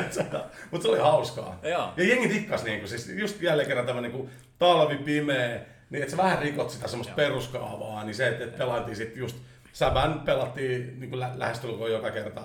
[0.70, 1.59] mutta se oli hauskaa.
[1.62, 1.92] Joo.
[1.96, 6.16] Ja jengi tikkas niinku, siis just jälleen kerran tämmönen niinku talvi pimeä, niin että sä
[6.16, 9.37] vähän rikot sitä semmoista peruskaavaa, niin se, että et pelailtiin sit just
[9.72, 12.42] Säbän pelattiin niin kuin lä- lähestulkoon joka kerta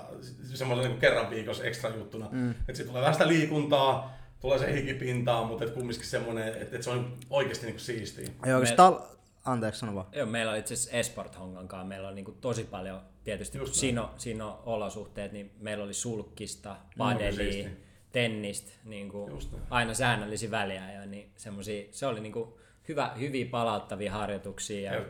[0.54, 2.28] semmoisen niin kerran viikossa ekstra juttuna.
[2.32, 2.52] Mm.
[2.52, 6.84] Että sitten tulee vähän sitä liikuntaa, tulee se hikipintaa, mutta et kumminkin semmoinen, että et
[6.84, 8.28] se on oikeasti niin kuin siistiä.
[8.46, 9.00] Ei oikeastaan...
[9.46, 10.08] Anteeksi, sano vaan.
[10.12, 13.80] Joo, meillä on itse asiassa Esport Hongankaan, meillä on niinku tosi paljon, tietysti Just kun
[13.80, 17.70] siinä on, siinä on olosuhteet, niin meillä oli sulkkista, No, padelia, siistiä.
[18.12, 19.64] tennistä, niinku Just näin.
[19.70, 25.02] aina säännöllisiä väliä, ja niin semmosia, se oli niinku hyvä, hyviä palauttavia harjoituksia, ja,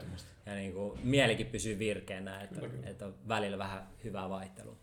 [0.45, 2.89] ja niinku, mielikin pysyy virkeänä, että, Kyllä, kyllä.
[2.89, 4.75] että on välillä vähän hyvää vaihtelua.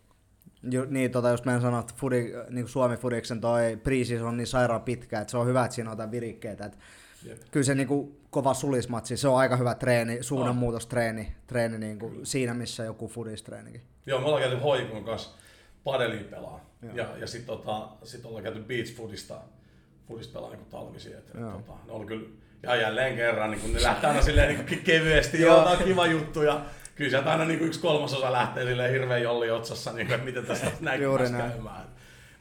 [0.71, 4.37] Ju, niin, tota just meidän sanoa, että Fudi, niin kuin Suomi Fudiksen toi priisis on
[4.37, 6.65] niin sairaan pitkä, että se on hyvä, että siinä on jotain virikkeitä.
[6.65, 6.77] Että
[7.23, 7.37] Jep.
[7.51, 12.25] kyllä se niin kuin, kova sulismatsi, se on aika hyvä treeni, suunnanmuutostreeni treeni, niin kuin,
[12.25, 13.81] siinä missä joku Fudistreenikin.
[14.05, 15.29] Joo, me ollaan käyty Hoikon kanssa
[15.83, 16.69] padelia pelaa.
[16.93, 19.41] Ja, ja sitten tota, sit ollaan käyty beach foodista,
[20.07, 21.17] foodista pelaa niin.
[21.17, 21.51] Et, Joo.
[21.51, 22.29] tota, ne oli kyllä,
[22.63, 25.83] ja jälleen kerran, niin kun ne lähtee aina silleen niin kuin kevyesti, joo, tää on
[25.83, 26.41] kiva juttu.
[26.41, 26.61] Ja
[26.95, 30.25] kyllä sieltä aina niin kuin yksi kolmasosa lähtee silleen hirveän jolli otsassa, niin kuin, että
[30.25, 31.01] miten tästä näin
[31.37, 31.89] käymään.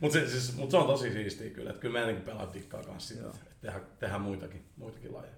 [0.00, 2.82] Mutta se, siis, mut se on tosi siistiä kyllä, että kyllä meidän niin pelaa tikkaa
[2.82, 5.34] kanssa siitä, että tehdään, tehdään muitakin, muitakin lajeja.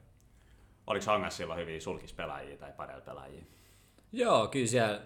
[0.87, 3.43] Oliko Hangassa silloin hyviä sulkispelaajia tai padelpelaajia?
[4.13, 5.01] Joo, kyllä siellä,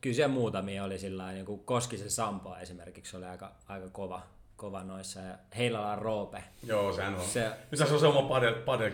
[0.00, 4.22] kyllä siellä muutamia oli sillä lailla, niin kuin Koskisen Sampo esimerkiksi oli aika, aika kova,
[4.56, 6.44] kova noissa, ja Heilala Roope.
[6.62, 7.24] Joo, sehän on.
[7.24, 8.92] Se, Missä se on se oma padel, padel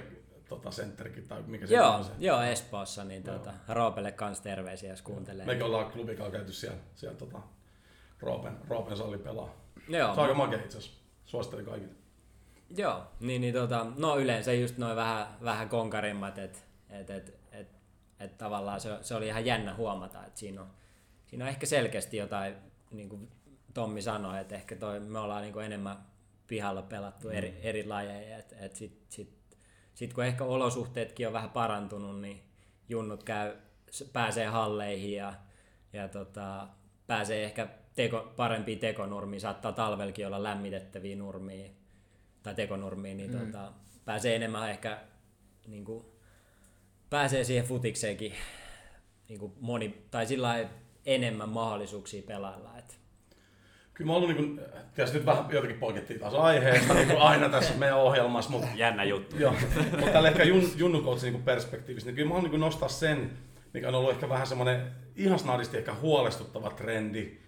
[0.49, 2.13] tota, sentterikin, tai mikä se Joo, on se.
[2.19, 5.47] joo Espoossa, niin tuota, Roopelle kans terveisiä, jos kuuntelee.
[5.47, 7.39] Mekin ollaan klubikaan käyty siellä, siellä tota,
[8.21, 9.55] Roopen, Roopen salli pelaa.
[9.89, 11.01] Joo, Se on aika makea itse asiassa.
[11.25, 11.93] Suosittelen kaikille.
[12.77, 16.59] Joo, niin, niin tota, no yleensä just noin vähän, vähän konkarimmat, että
[16.91, 17.69] et, et, et,
[18.21, 20.71] et tavallaan se, se, oli ihan jännä huomata, että siinä on,
[21.27, 22.55] siinä on ehkä selkeästi jotain,
[22.91, 23.29] niin kuin
[23.75, 25.97] Tommi sanoi, että ehkä toi, me ollaan niin enemmän
[26.47, 29.57] pihalla pelattu eri, eri lajeja, että et sit, sit,
[29.95, 32.43] sit kun ehkä olosuhteetkin on vähän parantunut, niin
[32.89, 33.57] junnut käy,
[34.13, 35.35] pääsee halleihin ja,
[35.93, 36.69] ja tota,
[37.07, 41.71] pääsee ehkä teko, parempiin tekonurmiin, saattaa talvelkin olla lämmitettäviä nurmia
[42.43, 43.39] tai tekonurmiin, niin mm.
[43.39, 43.73] tota,
[44.05, 45.01] pääsee enemmän ehkä
[45.67, 46.05] niin kuin,
[47.11, 48.33] pääsee siihen futikseenkin
[49.29, 50.69] niin kuin moni, tai sillä
[51.07, 52.80] enemmän mahdollisuuksia pelailla.
[54.01, 54.07] Et.
[54.07, 57.21] Kyllä mä oon ollut, niin kuin, tietysti nyt vähän jotenkin poikettiin taas aiheesta, niin kuin
[57.21, 59.37] aina tässä meidän ohjelmassa, mutta Jännä juttu.
[59.37, 59.55] Joo,
[59.91, 63.31] mutta tällä ehkä jun, junnukoutsin niin perspektiivistä, niin kyllä mä haluan niin nostaa sen,
[63.73, 64.83] mikä on ollut ehkä vähän semmoinen
[65.17, 67.39] ihan snadisti ehkä huolestuttava trendi,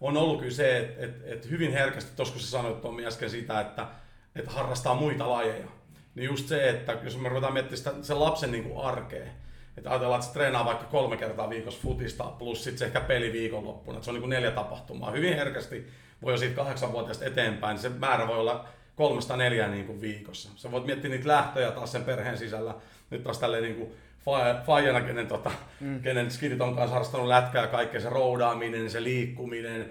[0.00, 3.30] on ollut kyllä se, että, että, että hyvin herkästi, tuossa kun sä sanoit Tommi äsken
[3.30, 3.86] sitä, että,
[4.36, 5.66] että harrastaa muita lajeja,
[6.14, 9.26] niin just se, että jos me ruvetaan miettimään sitä, sen lapsen niin kuin arkea,
[9.76, 13.32] että ajatellaan, että se treenaa vaikka kolme kertaa viikossa futista, plus sitten se ehkä peli
[13.32, 15.10] viikonloppuna, että se on niin kuin neljä tapahtumaa.
[15.10, 15.86] Hyvin herkästi
[16.22, 20.48] voi jo siitä kahdeksanvuotiaasta eteenpäin, niin se määrä voi olla kolmesta neljään niin kuin viikossa.
[20.56, 22.74] Sä voit miettiä niitä lähtöjä taas sen perheen sisällä.
[23.10, 23.92] Nyt taas tälleen niin kuin
[24.66, 26.02] faijana, kenen, tota, mm.
[26.02, 29.90] kenen skidit on kanssa harrastanut lätkää ja kaikkea, se roudaaminen, se liikkuminen,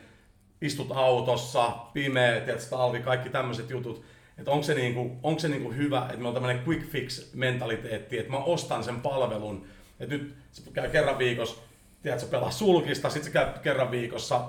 [0.62, 4.06] istut autossa, pimeä, tiedätkö, talvi, kaikki tämmöiset jutut.
[4.38, 8.18] Että onko se, niinku, onko se niinku hyvä, että me on tämmöinen quick fix mentaliteetti,
[8.18, 9.68] että mä ostan sen palvelun,
[10.00, 11.62] että nyt se käy kerran viikossa,
[12.02, 14.42] tiedätkö, pelaa sulkista, sitten se käy kerran viikossa,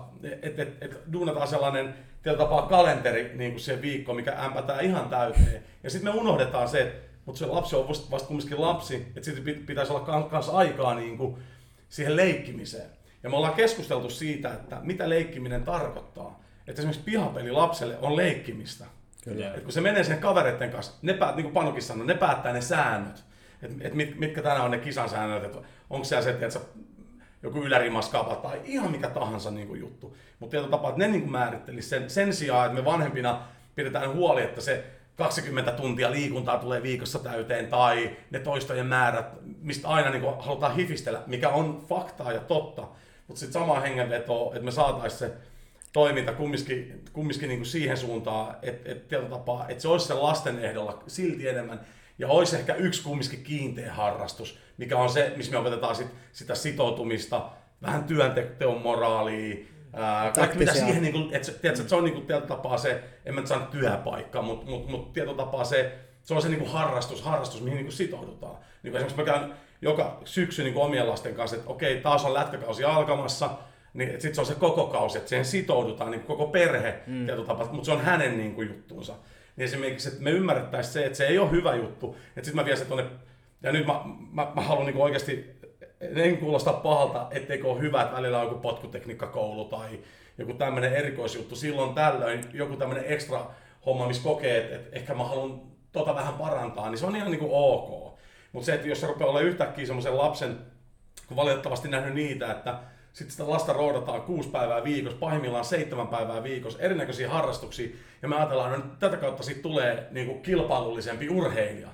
[0.43, 5.09] että et, et, duunataan sellainen tietyllä tapaa kalenteri niin kuin se viikko, mikä ämpätään ihan
[5.09, 5.63] täyteen.
[5.83, 9.55] Ja sitten me unohdetaan se, mutta se lapsi on vasta, vasta kumminkin lapsi, että sitten
[9.55, 11.37] pitäisi olla myös aikaa niin kuin
[11.89, 12.91] siihen leikkimiseen.
[13.23, 16.41] Ja me ollaan keskusteltu siitä, että mitä leikkiminen tarkoittaa.
[16.67, 18.85] Että esimerkiksi pihapeli lapselle on leikkimistä.
[19.25, 19.55] Kyllä.
[19.55, 22.53] Et kun se menee sen kavereiden kanssa, ne päät, niin kuin Panukin sanoi, ne päättää
[22.53, 23.25] ne säännöt.
[23.67, 25.59] Että et mit, mitkä tänään on ne kisan säännöt, että
[25.91, 26.61] onko siellä se, että
[27.43, 30.17] joku ylärimaskaapa tai ihan mikä tahansa niin kuin juttu.
[30.39, 33.43] Mutta tietyllä tapaa, että ne niin määrittelisi sen, sen sijaan, että me vanhempina
[33.75, 34.85] pidetään huoli, että se
[35.17, 39.27] 20 tuntia liikuntaa tulee viikossa täyteen tai ne toistojen määrät,
[39.63, 42.89] mistä aina niin kuin halutaan hifistellä, mikä on faktaa ja totta.
[43.27, 45.37] Mutta sitten sama hengenveto, että me saataisiin se
[45.93, 50.59] toiminta kumminkin, kumminkin niin kuin siihen suuntaan, että, että, tapaa, että se olisi se lasten
[50.59, 51.81] ehdolla silti enemmän.
[52.19, 56.55] Ja olisi ehkä yksi kumminkin kiinteä harrastus, mikä on se, missä me opetetaan sit, sitä
[56.55, 57.51] sitoutumista,
[57.83, 59.57] vähän työnteon moraalia,
[59.93, 62.79] Ää, kaikki mitä siihen, niin kuin, että, tiedätkö, että se on niin kuin, tietyllä tapaa
[62.79, 66.49] se, en mä nyt sano työpaikka, mutta mut, mut, tietyllä tapaa se, se on se
[66.49, 68.57] niin kuin harrastus, harrastus, mihin niin kuin sitoudutaan.
[68.83, 72.25] Niin kuin esimerkiksi mä käyn joka syksy niin kuin omien lasten kanssa, että okei, taas
[72.25, 73.51] on lätkäkausi alkamassa,
[73.95, 77.27] niin sitten se on se koko kausi, että siihen sitoudutaan niin koko perhe, mm.
[77.47, 79.15] tapaa, mutta se on hänen niin kuin, juttuunsa.
[79.57, 82.65] Niin esimerkiksi, että me ymmärrettäisiin se, että se ei ole hyvä juttu, että sitten mä
[82.65, 83.11] vien se tuonne,
[83.63, 84.01] ja nyt mä,
[84.33, 85.57] mä, mä haluan niin oikeasti
[86.01, 90.01] en kuulosta pahalta, etteikö ole hyvä, että välillä on joku potkutekniikkakoulu tai
[90.39, 91.57] joku tämmöinen erikoisjuttu.
[91.57, 93.47] Silloin tällöin joku tämmöinen ekstra
[93.87, 95.61] homma, missä kokee, että, että ehkä mä haluan
[95.93, 98.19] tota vähän parantaa, niin se on ihan niin kuin ok.
[98.53, 100.59] Mutta se, että jos se rupeaa olla yhtäkkiä semmoisen lapsen,
[101.29, 102.79] kun valitettavasti nähnyt niitä, että
[103.17, 107.89] sitten sitä lasta roudataan kuusi päivää viikossa, pahimmillaan seitsemän päivää viikossa, erinäköisiä harrastuksia,
[108.23, 111.89] ja me ajatellaan, että no, tätä kautta siitä tulee niin kuin kilpailullisempi urheilija.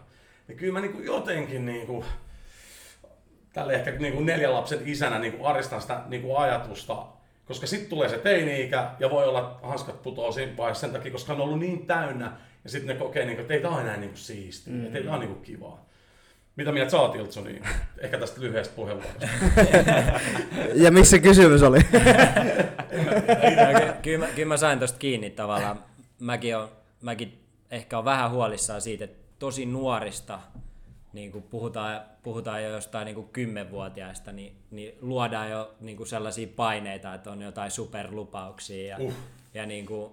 [0.49, 2.05] Niin kyllä mä niin kuin jotenkin niin kuin,
[3.53, 7.07] tälle ehkä niin kuin neljän lapsen isänä niin kuin aristan sitä niin kuin ajatusta,
[7.45, 11.13] koska sitten tulee se teini-ikä ja voi olla, että hanskat putoaa siinä vaiheessa sen takia,
[11.13, 12.33] koska on ollut niin täynnä
[12.65, 14.87] ja sitten ne kokee, niin kuin, että ei tämä ole enää niin kuin siistiä, mm.
[14.87, 15.87] että ei tämä ole niin kuin kivaa.
[16.57, 17.63] Mitä mieltä sä oot, Iltsu, niin
[17.99, 19.27] ehkä tästä lyhyestä puheenvuorosta?
[20.75, 21.79] ja missä kysymys oli?
[21.91, 25.85] kyllä, kyllä, mä, kyllä mä sain tosta kiinni tavallaan.
[26.21, 26.69] Mäkin, on,
[27.01, 27.39] mäkin
[27.71, 30.41] ehkä on vähän huolissaan siitä, että tosi nuorista
[31.13, 36.07] niin kuin puhutaan, puhutaan jo jostain niin kuin kymmenvuotiaista, niin, niin luodaan jo niin kuin
[36.07, 39.13] sellaisia paineita, että on jotain superlupauksia ja, uh.
[39.55, 40.13] ja niin kuin,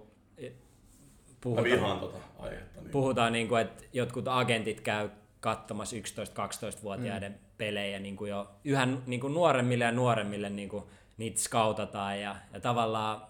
[1.40, 2.90] puhutaan, tota aihetta, niin.
[2.90, 5.08] puhutaan niin kuin, että jotkut agentit käy
[5.40, 7.38] katsomassa 11-12-vuotiaiden mm.
[7.58, 10.84] pelejä niin kuin jo yhä niin kuin nuoremmille ja nuoremmille niin kuin
[11.18, 13.26] niitä skautataan ja, ja tavallaan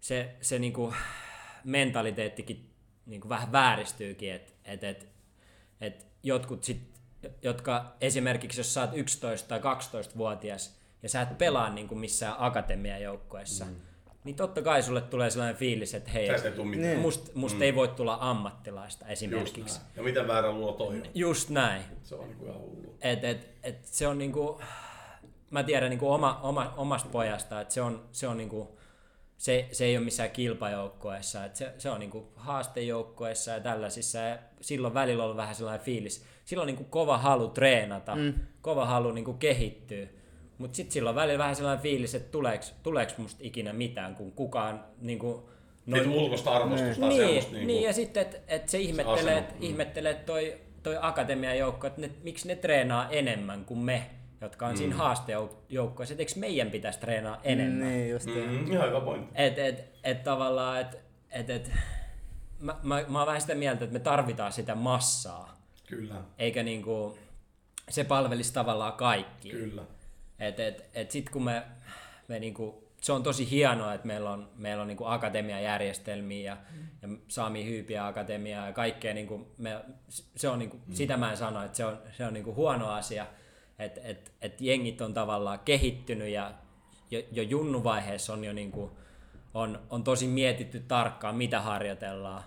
[0.00, 0.94] se, se niin kuin
[1.64, 2.70] mentaliteettikin
[3.06, 5.08] niin kuin vähän vääristyykin, että et, et,
[5.80, 6.92] et jotkut sit,
[7.42, 12.36] jotka esimerkiksi jos sä oot 11 tai 12-vuotias ja sä et pelaa niin kuin missään
[12.38, 13.76] akatemiajoukkueessa, mm.
[14.24, 16.64] Niin totta kai sulle tulee sellainen fiilis, että hei, Tästä ei.
[16.64, 16.98] Niin.
[16.98, 17.62] musta must mm.
[17.62, 19.78] ei voi tulla ammattilaista Just esimerkiksi.
[19.78, 19.90] näin.
[19.96, 21.02] Ja miten väärä luulo toi on.
[21.14, 21.82] Just näin.
[22.02, 22.96] Se on niinku ihan hullu.
[23.00, 24.60] Et, et, et se on niinku,
[25.50, 28.78] mä tiedän niinku oma, oma, omasta pojasta, että se on, se on niinku,
[29.36, 34.38] se, se ei ole missään kilpajoukkoessa, että se, se on niinku haastejoukkoessa ja tällaisissa ja
[34.60, 38.34] silloin välillä on ollut vähän sellainen fiilis, silloin on niinku kova halu treenata, mm.
[38.60, 40.06] kova halu niinku kehittyä,
[40.62, 44.84] mutta sitten silloin välillä vähän sellainen fiilis, että tuleeks, tuleeks musta ikinä mitään, kun kukaan
[45.00, 45.48] niinku,
[45.86, 47.84] Noin ulkoista arvostusta niin, semmoista niin, niinku.
[47.86, 49.62] ja sitten, että et se ihmettelee, asema, et, mm.
[49.62, 54.10] ihmettelee että toi, toi akatemian joukko, että ne, miksi ne treenaa enemmän kuin me,
[54.40, 54.76] jotka on mm.
[54.76, 57.88] siinä haastejoukkoissa, että eikö meidän pitäisi treenaa enemmän.
[57.88, 58.32] Niin, just mm.
[58.32, 59.32] Mm, ihan hyvä pointti.
[59.34, 60.96] Et, et, et tavallaan, että
[61.30, 61.72] et, et,
[62.60, 65.56] mä, mä, mä oon vähän sitä mieltä, että me tarvitaan sitä massaa,
[65.86, 67.18] Kyllä, eikä niinku,
[67.88, 69.50] se palvelisi tavallaan kaikki.
[69.50, 69.82] kyllä.
[70.38, 71.62] Et, et, et sit kun me,
[72.28, 76.56] me niinku, se on tosi hienoa, että meillä on, meillä on niinku akatemiajärjestelmiä ja,
[77.02, 79.84] ja Sami Hyypiä Akatemia ja kaikkea, niinku, me,
[80.36, 80.94] se on niinku, mm.
[80.94, 83.26] sitä mä en sano, että se on, se on niinku huono asia,
[83.78, 86.54] että et, et jengit on tavallaan kehittynyt ja
[87.10, 88.98] jo, jo junnuvaiheessa on jo niinku,
[89.54, 92.42] on, on tosi mietitty tarkkaan, mitä harjoitellaan,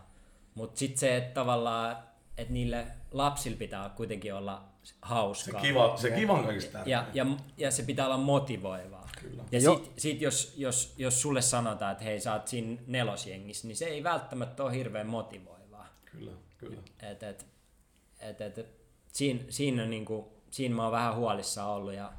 [0.55, 1.97] mutta sitten se, että tavallaan,
[2.38, 5.61] että niille lapsilla pitää kuitenkin olla Se hauskaa.
[5.61, 7.07] kiva, se kiva on kaikista tärkeää.
[7.13, 9.09] Ja, ja, ja se pitää olla motivoivaa.
[9.21, 9.43] Kyllä.
[9.51, 13.67] Ja Jo- sit, sit jos, jos, jos sulle sanotaan, että hei sä oot siinä nelosjengissä,
[13.67, 15.88] niin se ei välttämättä ole hirveän motivoivaa.
[16.05, 16.81] Kyllä, kyllä.
[17.01, 17.45] Et, et,
[18.19, 18.67] et, et,
[19.07, 22.13] siinä, siinä, on niinku, siinä mä oon vähän huolissaan ollut ja,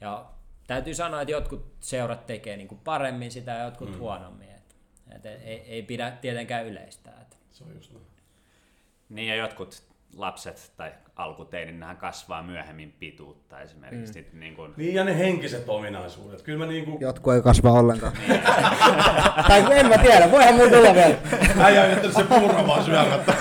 [0.00, 0.30] ja
[0.66, 3.98] täytyy sanoa, että jotkut seurat tekee niinku paremmin sitä ja jotkut mm.
[3.98, 4.48] huonommin.
[4.48, 4.76] Et,
[5.14, 7.18] et, ei, ei pidä tietenkään yleistää.
[7.22, 7.38] Et.
[7.50, 8.06] Se on just näin.
[9.08, 9.82] Niin ja jotkut
[10.16, 10.92] lapset tai
[11.22, 14.26] alkuteinit, nehän kasvaa myöhemmin pituutta esimerkiksi.
[14.32, 14.40] Mm.
[14.40, 16.42] Niin kuin, Niin ja ne henkiset ominaisuudet.
[16.42, 16.98] Kyllä mä niinku...
[17.00, 18.12] Jotkut ei kasva ollenkaan.
[19.48, 21.14] tai en mä tiedä, voihan mun tulla vielä.
[21.64, 23.34] Äijä on jättänyt se puuro vaan syömättä.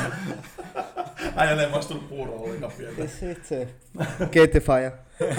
[1.36, 3.04] Äijä ei maistunut puuro ollenkaan pientä.
[3.32, 3.68] Itse.
[4.32, 4.92] Keittifaija.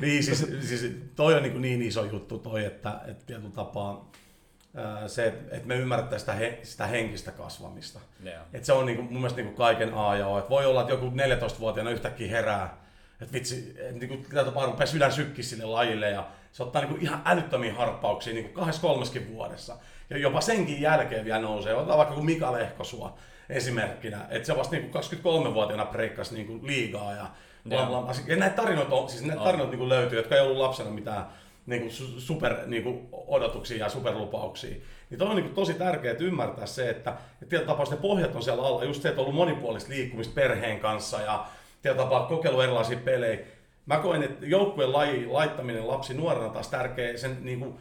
[0.00, 4.10] Niin, siis, siis toi on niin, niin iso juttu toi, että, että tietyllä tapaa
[5.06, 8.00] se, että me ymmärrettäisiin sitä, he, sitä henkistä kasvamista.
[8.24, 8.34] Joo.
[8.52, 10.38] Et se on niin kuin, mun mielestä niin kuin kaiken A ja O.
[10.38, 12.76] Et voi olla, että joku 14-vuotiaana yhtäkkiä herää,
[13.20, 16.82] että vitsi, että niin kuin, tätä tapaa rupeaa sydän sykkii sille lajille ja se ottaa
[16.82, 19.76] niin kuin ihan älyttömiä harppauksia niin kuin kahdessa kolmeskin vuodessa.
[20.10, 21.74] Ja jopa senkin jälkeen vielä nousee.
[21.74, 23.18] Otetaan vaikka kuin Mika Lehkosua
[23.48, 27.26] esimerkkinä, että se vasta niin kuin 23-vuotiaana breikkasi niin kuin liigaa ja
[27.68, 28.14] bla.
[28.26, 31.26] Ja näitä tarinoita, on, siis näitä tarinoita niin kuin löytyy, jotka ei ollut lapsena mitään
[31.66, 34.76] niin kuin su- super niin kuin odotuksia ja superlupauksia.
[35.10, 38.36] Niin toi on niin kuin tosi tärkeää ymmärtää se, että, että tietyllä tapaa ne pohjat
[38.36, 38.84] on siellä alla.
[38.84, 41.46] Just se, että on ollut monipuolista liikkumista perheen kanssa ja
[41.82, 43.38] tietyllä tapaa kokeilu erilaisia pelejä.
[43.86, 47.74] Mä koen, että joukkueen laji, laittaminen lapsi nuorena taas tärkeä sen niin kuin,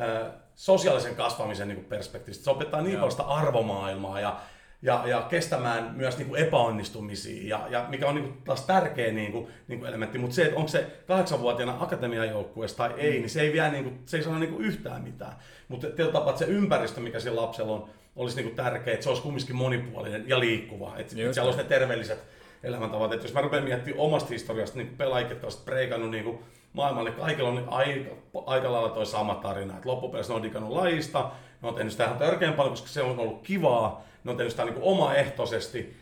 [0.00, 2.44] äh, sosiaalisen kasvamisen niin kuin perspektiivistä.
[2.44, 4.40] Se opettaa niin paljon sitä arvomaailmaa ja
[4.82, 9.12] ja, ja kestämään myös niin kuin epäonnistumisia, ja, ja mikä on niin kuin taas tärkeä
[9.12, 13.30] niin kuin, niin kuin elementti, mutta se, että onko se kahdeksanvuotiaana akatemiajoukkueessa tai ei, niin
[13.30, 15.32] se ei, vie, niin kuin, se ei sano niin kuin yhtään mitään.
[15.68, 19.04] Mutta tietyllä tapaa, että se ympäristö, mikä sillä lapsella on, olisi niin kuin tärkeä, että
[19.04, 22.18] se olisi kumminkin monipuolinen ja liikkuva, että, että siellä olisi ne terveelliset
[22.62, 23.12] elämäntavat.
[23.12, 26.38] Että jos mä rupean miettimään omasta historiasta, niin pelaajat, jotka olisivat preikannut niin
[26.72, 28.10] maailmalle, kaikilla on aika,
[28.46, 29.74] aika lailla toi sama tarina.
[29.74, 31.30] Että loppupeleissä ne on digannut lajista,
[31.62, 34.52] ne on tehnyt sitä ihan törkeän paljon, koska se on ollut kivaa, ne on tehnyt
[34.52, 35.96] sitä niin omaehtoisesti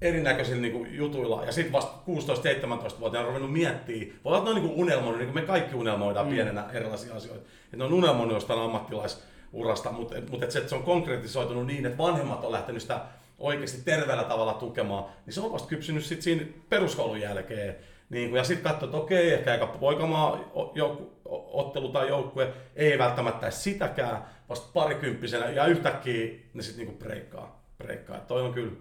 [0.00, 1.44] erinäköisillä niin jutuilla.
[1.44, 5.32] Ja sitten vasta 16-17-vuotiaana on ruvennut miettiä, voi olla, että ne on niin unelmoinut, niin
[5.32, 6.32] kuin me kaikki unelmoidaan mm.
[6.32, 7.44] pienenä erilaisia asioita.
[7.64, 11.98] Että ne on unelmoinut jostain ammattilaisurasta, mutta, mutta se, että se on konkretisoitunut niin, että
[11.98, 13.00] vanhemmat on lähtenyt sitä
[13.38, 17.76] oikeasti terveellä tavalla tukemaan, niin se on vasta kypsynyt sit siinä peruskoulun jälkeen.
[18.10, 20.40] Niin kuin, ja sitten katsoo, että okei, ehkä aika poikamaa
[21.52, 27.63] ottelu tai joukkue ei välttämättä edes sitäkään, vasta parikymppisenä, ja yhtäkkiä ne sitten niinku breikkaa.
[27.78, 28.18] Breikkaa.
[28.18, 28.72] Toi on kyllä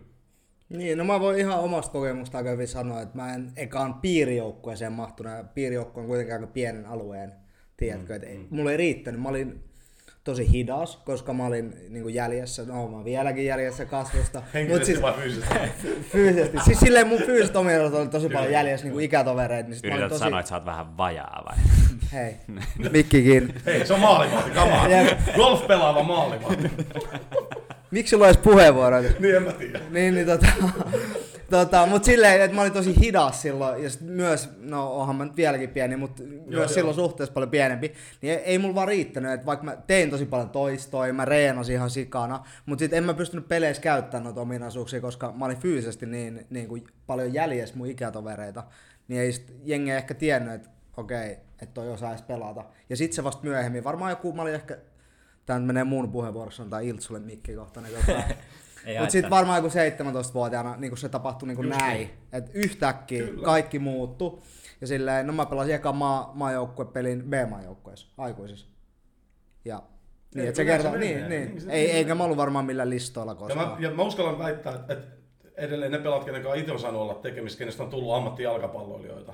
[0.70, 4.92] Niin, no mä voin ihan omasta kokemusta aika hyvin sanoa, että mä en ekaan piirijoukkueeseen
[4.92, 7.34] mahtunut, ja piirijoukkue on kuitenkin aika pienen alueen,
[7.78, 9.64] tiedätkö, että ei, mulla ei riittänyt, mä olin
[10.24, 14.40] tosi hidas, koska mä olin niin kuin jäljessä, no mä vieläkin jäljessä kasvusta.
[14.42, 15.56] mut henkisesti siis, vai fyysisesti.
[16.14, 19.76] fyysisesti, siis silleen mun fyysiset ominaisuudet oli tosi Kyllä, paljon jäljessä niin kuin ikätovereita, niin
[19.76, 21.58] sit mä olin Yrität tosi, sanoa, että sä oot vähän vajaa vai?
[22.14, 22.36] hei,
[22.92, 23.54] mikki kiinni.
[23.66, 24.88] Hei, se on maalivahti, kamaa.
[25.36, 26.72] Golf pelaava maalivahti.
[27.94, 29.12] Miksi sulla olisi puheenvuoroja?
[29.20, 29.80] niin en mä tiedä.
[29.90, 30.48] Niin, niin tota,
[31.50, 35.26] tota, mut silleen, että mä olin tosi hidas silloin, ja sit myös, no onhan mä
[35.26, 36.68] nyt vieläkin pieni, mutta myös joo.
[36.68, 40.26] silloin suhteessa paljon pienempi, niin ei, ei mulla vaan riittänyt, että vaikka mä tein tosi
[40.26, 45.02] paljon toistoja, mä reenasin ihan sikana, mutta sitten en mä pystynyt peleissä käyttämään noita ominaisuuksia,
[45.02, 48.64] koska mä olin fyysisesti niin, niin kuin paljon jäljessä mun ikätovereita,
[49.08, 52.64] niin ei sit jengi ehkä tiennyt, että okei, että toi osaisi pelata.
[52.90, 54.78] Ja sitten se vasta myöhemmin, varmaan joku, mä olin ehkä
[55.46, 57.82] Tämä nyt menee mun puheenvuorossa, tai Iltsulle mikki kohta.
[57.82, 58.20] Niin tota,
[59.00, 61.98] mutta sitten varmaan joku 17-vuotiaana niin se tapahtui niin Just näin.
[61.98, 62.10] niin.
[62.34, 63.46] Että yhtäkkiä Kyllä.
[63.46, 64.44] kaikki muuttu.
[64.82, 68.68] Ja silleen, no mä pelasin eka maa, maajoukkuepelin B-maajoukkueessa, aikuisissa.
[69.66, 69.82] Ja
[70.36, 71.08] niin, Ei, että se kertoo, menee.
[71.16, 71.50] niin, niin.
[71.50, 73.68] Niin se Ei, eikä mä ollut varmaan millään listoilla Ja koskaan.
[73.70, 75.08] mä, ja mä uskallan väittää, että, että
[75.58, 79.34] edelleen ne pelaat, kenen kanssa itse on saanut olla tekemistä, kenestä on tullut ammattijalkapalloilijoita,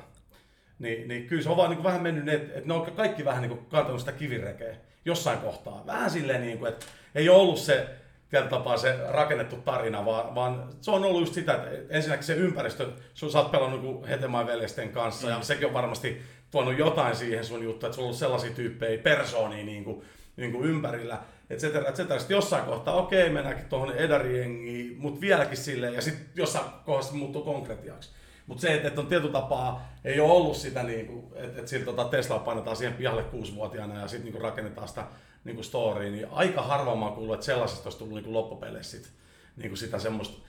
[0.80, 2.92] niin, niin kyllä se on vaan niin kuin vähän mennyt, niin, että, että ne on
[2.92, 4.76] kaikki vähän niin kuin kantanut sitä kivirekeä
[5.06, 5.84] jossain kohtaa.
[5.86, 6.86] Vähän silleen, niin kuin, että
[7.16, 7.90] ei ole ollut se
[8.30, 12.34] tietyllä tapaa se rakennettu tarina, vaan, vaan se on ollut just sitä, että ensinnäkin se
[12.34, 15.34] ympäristö, sun sä oot pelannut niin Hetemaan veljesten kanssa, mm.
[15.34, 16.22] ja sekin on varmasti
[16.52, 20.02] tuonut jotain siihen sun juttu, että sulla on ollut sellaisia tyyppejä, persoonia niin kuin,
[20.38, 21.20] niin kuin ympärillä,
[21.50, 22.20] et cetera, et cetera.
[22.20, 27.44] Sitten jossain kohtaa, okei, mennäänkin tuohon edarijengiin, mutta vieläkin silleen, ja sitten jossain kohdassa muuttuu
[27.44, 28.10] konkretiaksi.
[28.50, 31.86] Mutta se, että et on tietyllä tapaa, ei ole ollut sitä, niinku, että et sillä
[31.86, 35.06] tota Tesla painetaan siihen pihalle kuusivuotiaana ja sitten niinku rakennetaan sitä
[35.44, 39.12] niinku storya, niin aika harva mä kuullut, että sellaisesta olisi tullut niinku loppupeleissä sit,
[39.56, 40.48] niinku sitä semmoista,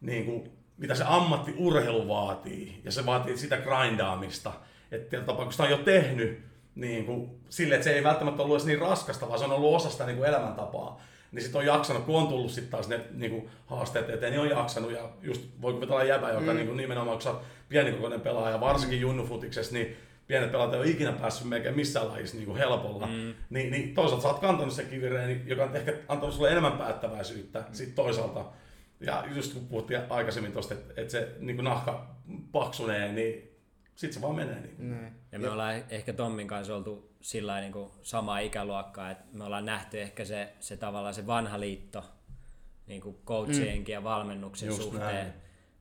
[0.00, 4.52] niinku, mitä se ammattiurheilu vaatii, ja se vaatii sitä grindaamista,
[4.92, 8.42] että tietyllä tapaa, kun sitä on jo tehnyt, niin kuin, sille, että se ei välttämättä
[8.42, 11.00] ollut edes niin raskasta, vaan se on ollut osa sitä niin kuin elämäntapaa.
[11.34, 14.40] Niin sitten on jaksanut, kun on tullut sitten taas ne niin kuin, haasteet eteen, niin
[14.40, 14.92] on jaksanut.
[14.92, 16.56] Ja just voi kuvitella jäbä, joka mm.
[16.56, 17.34] niin kuin, nimenomaan, kun sä
[17.68, 22.46] pienikokoinen pelaaja, varsinkin junnufutiksessa, niin pienet pelaajat ei ole ikinä päässyt melkein missään lajissa niin
[22.46, 23.06] kuin helpolla.
[23.06, 23.34] Mm.
[23.50, 27.58] Niin, niin toisaalta sä oot kantanut sen kivireen, joka on ehkä antanut sulle enemmän päättäväisyyttä
[27.58, 27.74] mm.
[27.74, 28.44] sitten toisaalta.
[29.00, 32.06] Ja just kun puhuttiin aikaisemmin tuosta, että, että se niin kuin nahka
[32.52, 33.53] paksunee, niin
[33.96, 34.60] sitten se vaan menee.
[34.60, 34.76] Niin.
[34.76, 34.90] kuin.
[34.90, 35.12] Niin.
[35.32, 39.64] Ja me ollaan ehkä Tommin kanssa oltu sillä niin kuin samaa ikäluokkaa, että me ollaan
[39.64, 42.04] nähty ehkä se, se tavallaan se vanha liitto
[42.86, 45.02] niin kuin coachienkin ja valmennuksen Just suhteen.
[45.14, 45.32] näin.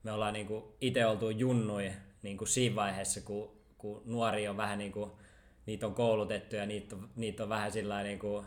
[0.03, 1.91] Me ollaan niin kuin itse oltu junnui
[2.21, 5.11] niin kuin siinä vaiheessa, kun, kun nuori on vähän niin kuin,
[5.65, 8.45] niitä on koulutettu ja niitä, on- niitä on vähän sillä niin kuin,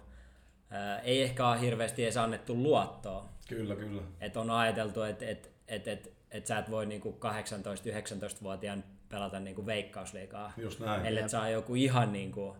[0.71, 3.29] ää, ei ehkä ole hirveästi edes annettu luottoa.
[3.49, 4.03] Kyllä, kyllä.
[4.21, 9.67] Et on ajateltu, että et, et, et, et sä et voi niinku 18-19-vuotiaan pelata niinku
[9.67, 11.07] veikkausliigaa, Just näin.
[11.07, 12.57] ellei saa joku ihan niinku,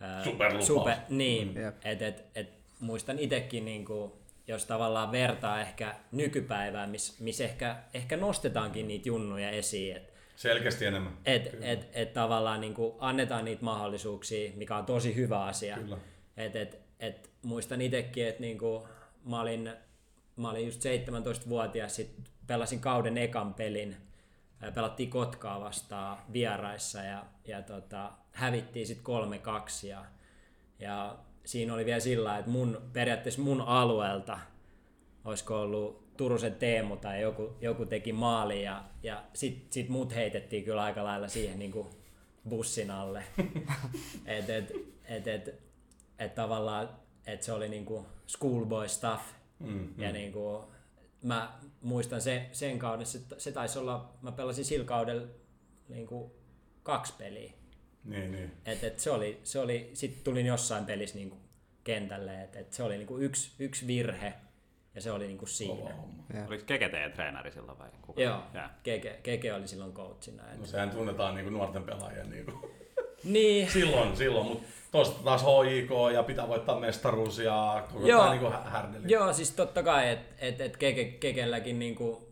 [0.00, 0.96] ää, Superlupaus.
[1.08, 1.76] niin, Jep.
[1.84, 2.48] et, et, et,
[2.80, 9.50] muistan itsekin, niinku, jos tavallaan vertaa ehkä nykypäivään, missä mis ehkä, ehkä nostetaankin niitä junnuja
[9.50, 11.12] esiin, että Selkeästi enemmän.
[11.26, 15.76] et, et, et tavallaan niinku annetaan niitä mahdollisuuksia, mikä on tosi hyvä asia.
[15.76, 15.98] Kyllä.
[16.36, 18.88] Et, et, et, muistan itsekin, että niinku,
[19.24, 19.72] mä, olin,
[20.36, 22.10] mä olin just 17-vuotias, sit
[22.46, 23.96] pelasin kauden ekan pelin.
[24.74, 29.14] Pelattiin Kotkaa vastaan vieraissa ja, ja tota, hävittiin sitten
[29.84, 29.86] 3-2.
[29.86, 30.04] Ja,
[30.78, 34.38] ja siinä oli vielä sillä, että mun, periaatteessa mun alueelta
[35.24, 40.64] olisiko ollut Turusen Teemu tai joku, joku teki maali ja, ja sit, sit mut heitettiin
[40.64, 41.88] kyllä aika lailla siihen niin kuin
[42.48, 43.24] bussin alle.
[44.26, 44.72] et, et,
[45.04, 45.62] et, et,
[46.18, 46.88] et tavallaan,
[47.26, 49.22] että se oli niinku schoolboy stuff.
[49.58, 50.64] Mm, Ja niinku,
[51.22, 55.26] mä muistan se, sen kauden, se, se taisi olla, mä pelasin sillä kaudella
[55.88, 56.34] niinku
[56.82, 57.52] kaksi peliä.
[58.04, 58.52] Niin, niin.
[58.66, 61.36] Et, et se oli, se oli, sit tulin jossain pelissä niinku
[61.84, 64.34] kentälle, että et se oli niinku yksi, yksi virhe
[64.94, 65.74] ja se oli niinku siinä.
[65.74, 66.24] Kova homma.
[66.46, 68.22] Oliko Keke teidän treenari silloin vai kuka?
[68.22, 68.42] Joo.
[68.82, 70.52] Keke, Keke oli silloin coachina.
[70.52, 70.58] Et.
[70.58, 72.70] No sehän tunnetaan niinku nuorten pelaajien niinku.
[73.24, 78.20] Niin, silloin, silloin, mutta toista taas HJK ja pitää voittaa mestaruus ja koko Joo.
[78.20, 79.12] tämä niinku hä- härdeli.
[79.12, 82.28] Joo, siis totta kai, että et, et Keke, Kekelläkin niinku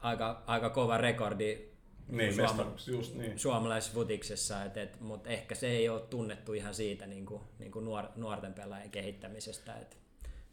[0.00, 1.72] aika, aika kova rekordi
[2.08, 3.38] Niin, Suoma- mestaruus, just niin.
[3.38, 7.72] suomalaisessa futiksessa, et, et, mutta ehkä se ei ole tunnettu ihan siitä niin kuin, niin
[7.72, 9.74] kuin nuor, nuorten pelaajien kehittämisestä.
[9.74, 9.96] Et,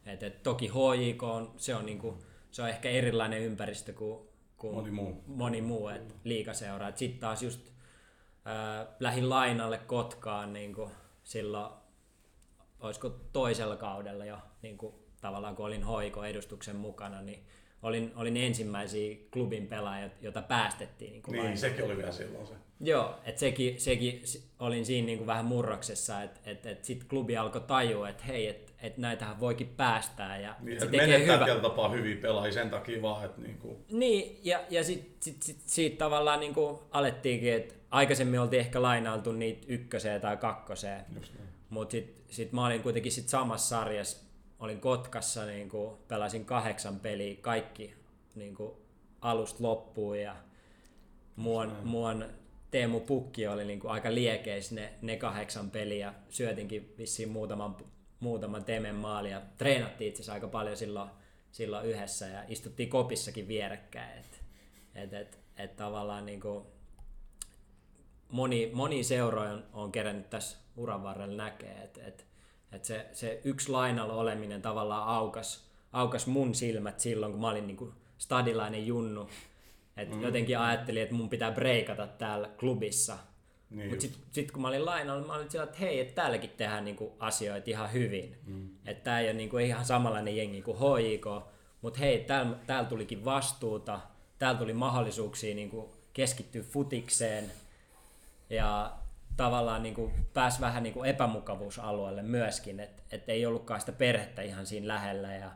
[0.06, 2.16] et, et, toki HJK on, se on, niin kuin,
[2.52, 4.20] se on ehkä erilainen ympäristö kuin,
[4.58, 5.24] kuin Moni muu.
[5.28, 6.92] moni muu et, liikaseura.
[6.96, 7.60] Sitten taas just
[8.46, 10.92] ää, lähin lainalle Kotkaan niin kuin,
[11.24, 11.72] silloin,
[12.80, 17.44] olisiko toisella kaudella jo, niin kuin, tavallaan kun olin HJK-edustuksen mukana, niin
[17.84, 21.60] olin, olin ensimmäisiä klubin pelaajia, jota päästettiin niin kuin Niin, lainalle.
[21.60, 22.54] sekin oli vielä silloin se.
[22.82, 24.24] Joo, että sekin, sekin
[24.60, 28.72] olin siinä niinku vähän murroksessa, että et, et sitten klubi alkoi tajua, että hei, että
[28.82, 31.60] et näitähän voikin päästää ja Niin, se tekee hyvä.
[31.62, 35.98] tapaa hyviä pelaajia sen takia vaan, että niinku, Niin, ja, ja sitten sit, sit, siitä
[35.98, 41.26] tavallaan niinku alettiinkin, että aikaisemmin oltiin ehkä lainailtu niitä ykköseen tai kakkoseen, niin.
[41.70, 44.26] mutta sitten sit mä olin kuitenkin sit samassa sarjassa,
[44.60, 47.94] olin Kotkassa, niinku, pelasin kahdeksan peliä, kaikki
[48.36, 48.82] niinku,
[49.22, 50.36] alusta loppuun ja
[51.36, 52.26] muon, muon
[52.72, 56.14] Teemu Pukki oli niinku aika liekeis ne, ne kahdeksan peliä.
[56.30, 57.78] Syötinkin vissiin muutaman,
[58.20, 61.10] muutaman temen maali ja treenattiin itse asiassa aika paljon silloin,
[61.52, 64.20] silloin yhdessä ja istuttiin kopissakin vierekkäin.
[64.20, 64.42] Et,
[64.96, 66.68] et, et, et tavallaan niinku,
[68.32, 72.26] moni, moni seuroja on, on kerännyt tässä uran varrella näkee, että et,
[72.72, 77.68] Et se, se yksi lainalla oleminen tavallaan aukas, aukas mun silmät silloin, kun mä olin
[77.68, 79.30] niinku stadilainen junnu.
[79.98, 80.22] Et mm.
[80.22, 83.18] Jotenkin ajattelin, että mun pitää breikata täällä klubissa.
[83.70, 86.50] Niin Mutta sitten sit kun mä olin lainalla, mä olin sillä, että hei, että täälläkin
[86.50, 88.36] tehdään niinku asioita ihan hyvin.
[88.46, 88.70] Mm.
[88.86, 91.26] Että tää ei ole niinku ihan samanlainen jengi kuin HIK,
[91.82, 94.00] mutta hei, täällä, täällä tulikin vastuuta,
[94.40, 97.52] täällä tuli mahdollisuuksia niinku keskittyä futikseen
[98.50, 98.98] ja
[99.38, 104.88] tavallaan niinku pääsi vähän niinku epämukavuusalueelle myöskin, että et ei ollutkaan sitä perhettä ihan siinä
[104.88, 105.52] lähellä ja,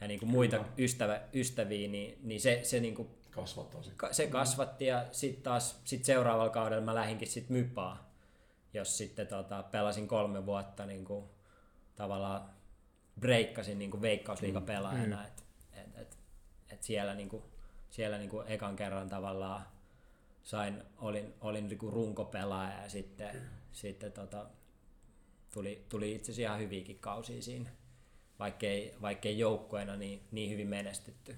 [0.00, 3.94] ja niinku muita ystävä, ystäviä, niin, niin se, se niinku Kasvattaa sit.
[3.96, 8.10] ka- se kasvatti ja sitten taas sit seuraavalla kaudella mä lähdinkin sitten mypaa,
[8.74, 11.24] jos sitten tota, pelasin kolme vuotta niin kuin,
[11.96, 12.50] tavallaan
[13.20, 15.24] breikkasin niin kuin veikkausliigapelaajana, mm.
[15.26, 15.42] että
[15.72, 16.18] et, et,
[16.70, 17.42] et siellä, niin kuin,
[17.90, 19.62] siellä niin kuin ekan kerran tavallaan
[20.48, 23.30] sain, olin, olin niin kuin runkopelaaja ja sitten,
[23.72, 24.46] sitten tota,
[25.52, 27.70] tuli, tuli itse asiassa ihan hyviäkin kausia siinä,
[28.38, 31.36] vaikkei, vaikkei joukkueena niin, niin hyvin menestytty.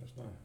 [0.00, 0.36] Just näin.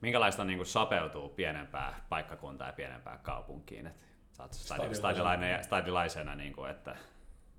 [0.00, 3.86] Minkälaista on niin kuin sopeutuu pienempään paikkakuntaan ja pienempään kaupunkiin?
[3.86, 3.94] Et
[4.32, 5.62] sä oot stadi- Stadilaisena.
[5.62, 6.96] stadilaisena, niin kuin, että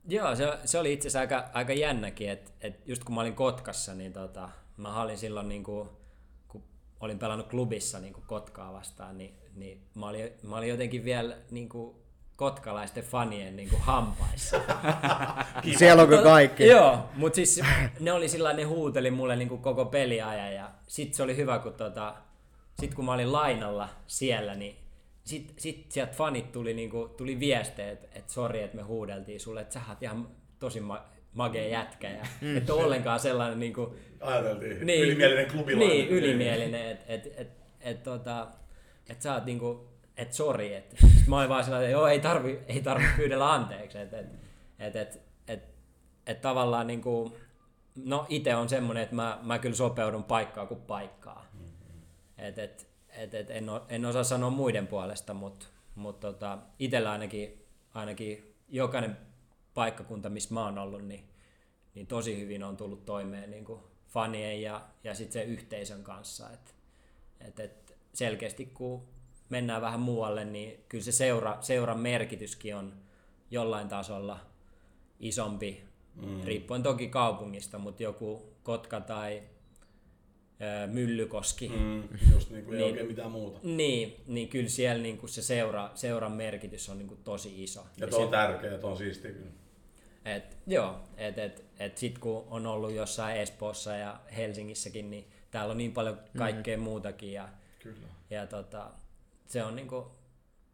[0.07, 3.35] Joo, se, se oli itse asiassa aika, aika jännäkin, että et just kun mä olin
[3.35, 5.89] Kotkassa, niin tota, mä olin silloin, niin kuin,
[7.05, 11.37] olin pelannut klubissa niin kuin Kotkaa vastaan, niin, niin mä, olin, mä olin jotenkin vielä
[11.51, 11.95] niin kuin,
[12.35, 14.57] kotkalaisten fanien niin kuin hampaissa.
[15.77, 16.67] Siellä onko kaikki?
[16.67, 17.61] Joo, mutta siis
[17.99, 21.59] ne oli sillä ne huuteli mulle niin kuin koko peliajan ja sit se oli hyvä,
[21.59, 22.15] kun, tota,
[22.79, 24.75] sit kun mä olin lainalla siellä, niin
[25.23, 29.39] sit, sit sieltä fanit tuli, niin kuin, tuli viestejä, että et sori, että me huudeltiin
[29.39, 30.27] sulle, että sä oot ihan
[30.59, 31.05] tosi ma-
[31.35, 32.57] magea jätkä ja mm.
[32.57, 33.89] et ole ollenkaan sellainen niin kuin,
[34.21, 34.85] Ajateltiin.
[34.87, 35.89] niin, Ylimielinen klubilainen.
[35.89, 37.49] Niin, ylimielinen, että et, et,
[37.81, 38.47] et, tota,
[39.09, 42.19] et sä oot niinku, et sori, et sit mä olin vaan sillä, että joo, ei
[42.19, 44.27] tarvi, ei tarvi pyydellä anteeksi, että et,
[44.79, 45.63] et, et, et,
[46.27, 47.37] et tavallaan niinku,
[47.95, 51.45] no itse on semmonen, että mä, mä kyllä sopeudun paikkaa kuin paikkaa.
[52.37, 55.65] Et, et, et, et en, o, en osaa sanoa muiden puolesta, mutta
[55.95, 59.17] mut tota, itsellä ainakin, ainakin jokainen
[59.75, 61.23] paikkakunta, missä mä oon ollut, niin,
[61.95, 66.49] niin tosi hyvin on tullut toimeen niin kuin fanien ja, ja sitten sen yhteisön kanssa.
[66.49, 66.75] Et,
[67.41, 69.03] et, et selkeästi kun
[69.49, 72.93] mennään vähän muualle, niin kyllä se seura, seuran merkityskin on
[73.51, 74.39] jollain tasolla
[75.19, 75.83] isompi,
[76.15, 76.41] mm.
[76.43, 79.43] riippuen toki kaupungista, mutta joku Kotka tai
[80.61, 81.75] ö, Myllykoski, mm.
[81.75, 82.91] Mm, just niin kuin ei Niin.
[82.91, 83.59] oikein mitään muuta.
[83.63, 87.79] niin, niin kyllä siellä niin kuin se seura, seuran merkitys on niin kuin tosi iso.
[87.97, 89.51] Ja se- tuo on tärkeä ja tuo on siistiä kyllä.
[90.25, 95.71] Et, joo, et, et, et sit kun on ollut jossain Espoossa ja Helsingissäkin, niin täällä
[95.71, 96.83] on niin paljon kaikkea mm.
[96.83, 97.49] muutakin ja,
[97.79, 98.07] Kyllä.
[98.29, 98.91] ja tota,
[99.45, 100.11] se on niinku,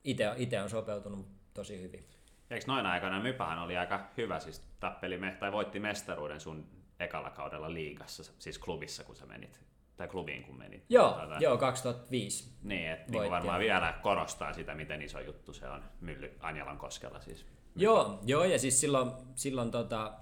[0.03, 2.05] ite, ite on sopeutunut tosi hyvin.
[2.49, 6.67] eikö noin aikana Mypähän oli aika hyvä, siis tappeli me, tai voitti mestaruuden sun
[6.99, 9.61] ekalla kaudella liigassa, siis klubissa kun sä menit,
[9.97, 10.85] tai klubiin kun menit.
[10.89, 12.49] Joo, Tota, joo 2005.
[12.63, 17.21] Niin, että niin varmaan vielä korostaa sitä, miten iso juttu se on Mylly Anjalan koskella
[17.21, 17.45] siis.
[17.75, 20.13] Joo, joo, ja siis silloin, silloin tota,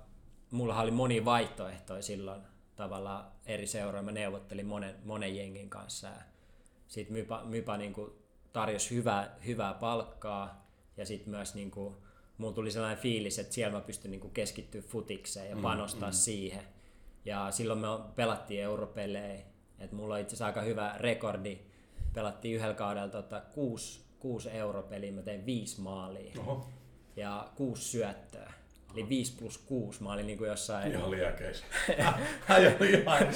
[0.51, 2.41] mulla oli moni vaihtoehtoja silloin
[2.75, 4.03] tavallaan eri seuroja.
[4.03, 6.07] Mä neuvottelin monen, monen jengin kanssa.
[6.07, 6.21] Ja
[6.87, 8.15] sit Mypa, Mypa niinku
[8.53, 11.97] tarjosi hyvää, hyvää palkkaa ja sitten myös niinku,
[12.37, 16.63] mulla tuli sellainen fiilis, että siellä mä pystyn niinku keskittyä futikseen ja panostaa mm, siihen.
[17.25, 19.45] Ja silloin me pelattiin europelejä.
[19.79, 21.59] Et mulla on itse asiassa aika hyvä rekordi.
[22.13, 26.69] Pelattiin yhdellä kaudella tota, kuusi, kuusi europeliä, mä tein viisi maalia Oho,
[27.15, 28.53] ja kuusi syöttöä.
[28.93, 30.03] Eli 5 plus 6.
[30.03, 30.91] Mä olin niinku jossain...
[31.97, 32.19] ihan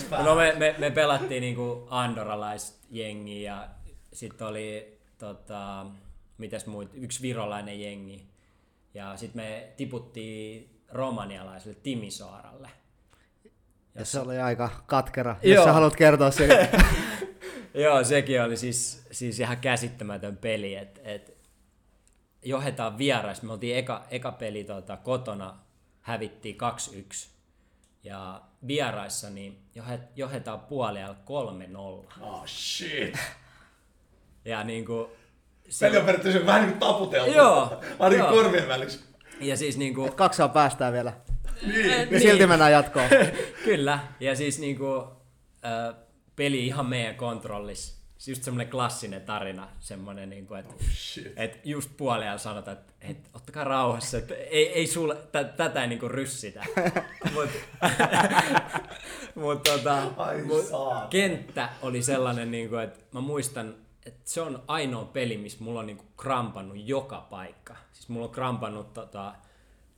[0.10, 0.30] päällä.
[0.30, 3.68] No me, me, me pelattiin niinku andoralaista jengiä ja
[4.14, 5.86] sitten oli tota,
[6.38, 8.28] mitäs muut, yksi virolainen jengi.
[8.94, 12.70] Ja sitten me tiputtiin romanialaiselle Timisoaralle.
[13.96, 15.66] Ja se oli aika katkera, jos Joo.
[15.66, 16.50] sä haluat kertoa sen.
[17.74, 21.33] Joo, sekin oli siis, siis ihan käsittämätön peli, että et
[22.44, 23.42] johdetaan vierais.
[23.42, 25.58] Me oltiin eka, eka peli tota, kotona,
[26.02, 26.58] hävittiin
[27.26, 27.28] 2-1.
[28.04, 31.18] Ja vieraissa niin johet, johdetaan puoliajalla
[32.18, 32.22] 3-0.
[32.22, 33.18] Oh shit.
[34.46, 35.10] Ja niinku,
[35.80, 37.32] Peli on periaatteessa vähän niin kuin taputeltu.
[37.32, 38.32] Joo, Ainakin joo.
[38.32, 39.00] korvien välissä.
[39.40, 41.14] ja siis niinku, Et kaksi saa päästään vielä.
[41.62, 42.12] Niin.
[42.12, 43.10] Ja silti mennään jatkoon.
[43.66, 45.08] Kyllä, ja siis niinku,
[45.66, 45.96] äh,
[46.36, 48.03] peli ihan meidän kontrollissa.
[48.24, 51.34] Siis Just semmonen klassinen tarina, semmonen niinku, että Shit.
[51.36, 55.88] et just puolella sanotaan, että et, ottakaa rauhassa, että ei, ei sulle, tä, tätä ei
[55.88, 56.64] niinku ryssitä.
[57.34, 57.50] Mut,
[59.36, 60.66] mut, tota, Ai mut
[61.10, 65.86] kenttä oli sellainen, niinku, että mä muistan, että se on ainoa peli, missä mulla on
[65.86, 67.76] niinku krampannut joka paikka.
[67.94, 69.36] Siis mulla on krampannut tota,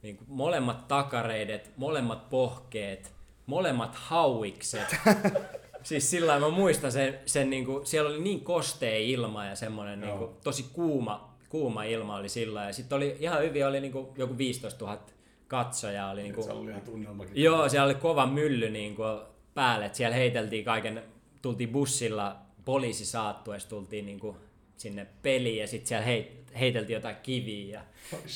[0.02, 3.14] niin kuin molemmat takareidet, molemmat pohkeet,
[3.46, 4.96] molemmat hauikset.
[5.86, 10.02] siis sillä mä muistan sen, sen niin kuin, siellä oli niin kostea ilma ja semmoinen
[10.02, 13.92] niin kuin, tosi kuuma, kuuma ilma oli sillä ja sitten oli ihan hyvin, oli niin
[13.92, 15.00] kuin, joku 15 000
[15.48, 16.12] katsojaa.
[16.12, 17.44] Oli, niin Se oli ihan tunnelmakin.
[17.44, 19.20] Joo, siellä oli kova mylly niin kuin
[19.54, 21.04] päälle, että siellä heiteltiin kaiken,
[21.42, 24.38] tultiin bussilla poliisi saattuessa, tultiin niin kuin
[24.78, 27.80] sinne peliin ja sitten siellä heit, heiteltiin jotain kiviä.
[27.80, 27.82] Ja,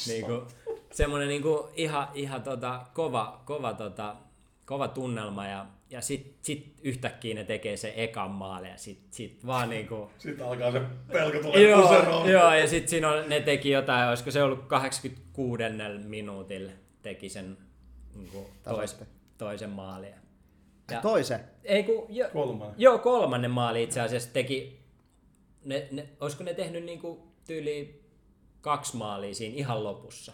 [0.08, 0.42] niin kuin,
[0.92, 4.16] semmoinen niin kuin ihan, ihan tota, kova, kova, tota,
[4.66, 9.46] kova tunnelma ja, ja sitten sit yhtäkkiä ne tekee se ekan maali ja sitten sit
[9.46, 10.82] vaan niin kuin, Sitten alkaa se
[11.12, 12.30] pelko tulee joo, puseroon.
[12.30, 15.64] joo, ja sitten siinä on, ne teki jotain, olisiko se ollut 86
[16.08, 16.72] minuutilla
[17.02, 17.58] teki sen
[18.16, 18.98] niin kuin, tois,
[19.38, 20.14] toisen maalin.
[20.92, 21.40] Ja, Toisen.
[21.64, 22.76] ei kun, jo, Kolmannen.
[22.78, 24.80] joo, kolmannen maali itse asiassa teki,
[25.66, 28.02] ne, ne, olisiko ne tehnyt niin kuin tyyli
[28.62, 30.34] kaksi maalia siinä ihan lopussa.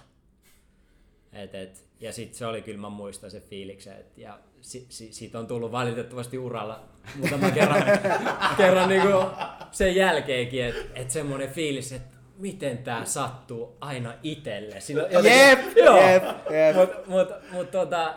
[1.34, 5.14] Et, et, ja sitten se oli kyllä, mä muistan se fiiliksen, et, ja si, si,
[5.14, 6.84] siitä on tullut valitettavasti uralla
[7.16, 7.84] muutama kerran,
[8.58, 9.26] kerran niin kuin
[9.72, 14.76] sen jälkeenkin, että et semmoinen fiilis, että miten tämä sattuu aina itselle.
[14.90, 15.98] Jotenkin- Jep, Joo.
[16.10, 16.76] jep, jep.
[16.76, 18.14] Mut, mut, mut tota,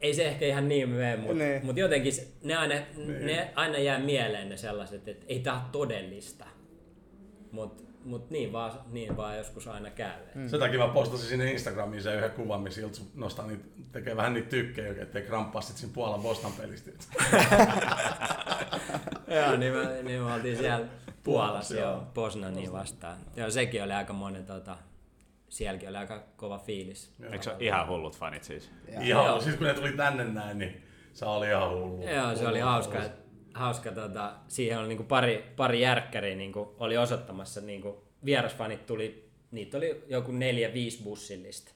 [0.00, 1.66] ei se ehkä ihan niin mene, mutta Niin.
[1.66, 2.74] mut jotenkin se- ne aina,
[3.20, 6.44] ne aina jää mieleen ne sellaiset, että ei tää ole todellista.
[7.52, 10.20] Mut, mut niin, vaan, niin vaan joskus aina käy.
[10.34, 10.48] Mm.
[10.48, 14.34] Sen takia mä postasin sinne Instagramiin sen yhden kuvan, missä Iltsu nostaa niitä, tekee vähän
[14.34, 16.90] niitä tykkejä, ettei kramppaa sit siinä Puolan Boston pelistä.
[19.28, 20.86] Joo, niin me, niin me oltiin siellä
[21.24, 21.90] Puolassa, joo.
[21.90, 23.16] joo, Poznaniin vastaan.
[23.36, 24.76] Joo, sekin oli aika monen, tota,
[25.48, 27.12] sielläkin oli aika kova fiilis.
[27.22, 28.70] Eikö se ole ihan hullut fanit siis?
[28.88, 29.40] Ihan, Joo.
[29.40, 32.08] siis kun ne tuli tänne näin, niin se oli ihan hullu.
[32.08, 33.02] Joo, se oli hauska.
[33.04, 33.25] et-
[33.56, 39.76] hauska tota, siihen oli niinku pari, pari järkkäriä niinku, oli osoittamassa, niinku, vierasfanit tuli, niitä
[39.76, 41.72] oli joku neljä, viisi bussillista.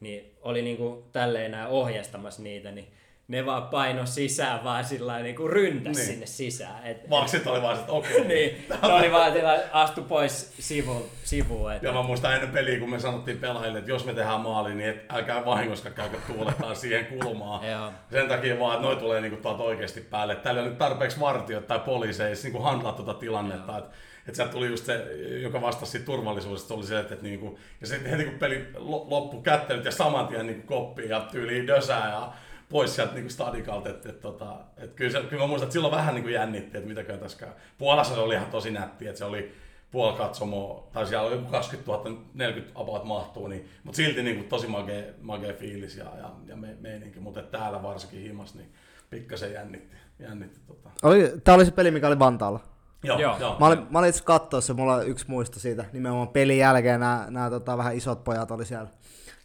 [0.00, 2.88] Niin oli niinku tälleen nää ohjastamassa niitä, niin
[3.28, 6.06] ne vaan paino sisään vaan sillä niinku ryntäs Niin.
[6.06, 6.86] sinne sisään.
[6.86, 8.24] Et, Maksit oli vaan, että okei.
[8.24, 11.72] niin, ne oli vaan sillä astu pois sivu, sivuun.
[11.72, 14.74] Et, Ja mä muistan ennen peliä, kun me sanottiin pelaajille, että jos me tehdään maali,
[14.74, 17.60] niin et älkää vahingossa käykö tuulettaa siihen kulmaan.
[18.10, 20.32] Sen takia vaan, että noi tulee niinku tuolta oikeasti päälle.
[20.32, 23.78] Että Täällä on nyt tarpeeksi vartioita tai poliiseja niinku handlaa tuota tilannetta.
[23.78, 23.90] Että
[24.28, 25.06] et sieltä tuli just se,
[25.42, 29.06] joka vastasi siitä turvallisuudesta, oli se, että, että niinku, ja sitten heti kun peli lo-
[29.10, 32.32] loppu kättelyt ja saman tien niinku koppiin ja tyyliin dösää ja
[32.68, 35.94] pois sieltä niinku stadikalta, että et, tota, et kyllä, se, kyllä mä muistan, että silloin
[35.94, 37.50] vähän niinku jännitti, että mitäkö tässä käy.
[37.78, 39.54] Puolassa se oli ihan tosi nätti, että se oli
[39.90, 44.36] puoli katsomoa, tai siellä oli joku 20 000, 40 about mahtuu, niin, mutta silti niin
[44.36, 48.72] kuin tosi magea, magea fiilis ja, ja, ja me, meininki, mutta täällä varsinkin himas, niin
[49.10, 49.96] pikkasen jännitti.
[50.18, 50.90] jännitti tota.
[51.02, 52.60] Oli, tää oli se peli, mikä oli Vantaalla.
[53.02, 53.38] Joo, Joo.
[53.38, 53.56] joo.
[53.60, 55.84] Mä olin, mä olin itse katsoa se, mulla on yksi muisto siitä.
[55.92, 58.88] Nimenomaan pelin jälkeen nämä, nämä tota, vähän isot pojat oli siellä.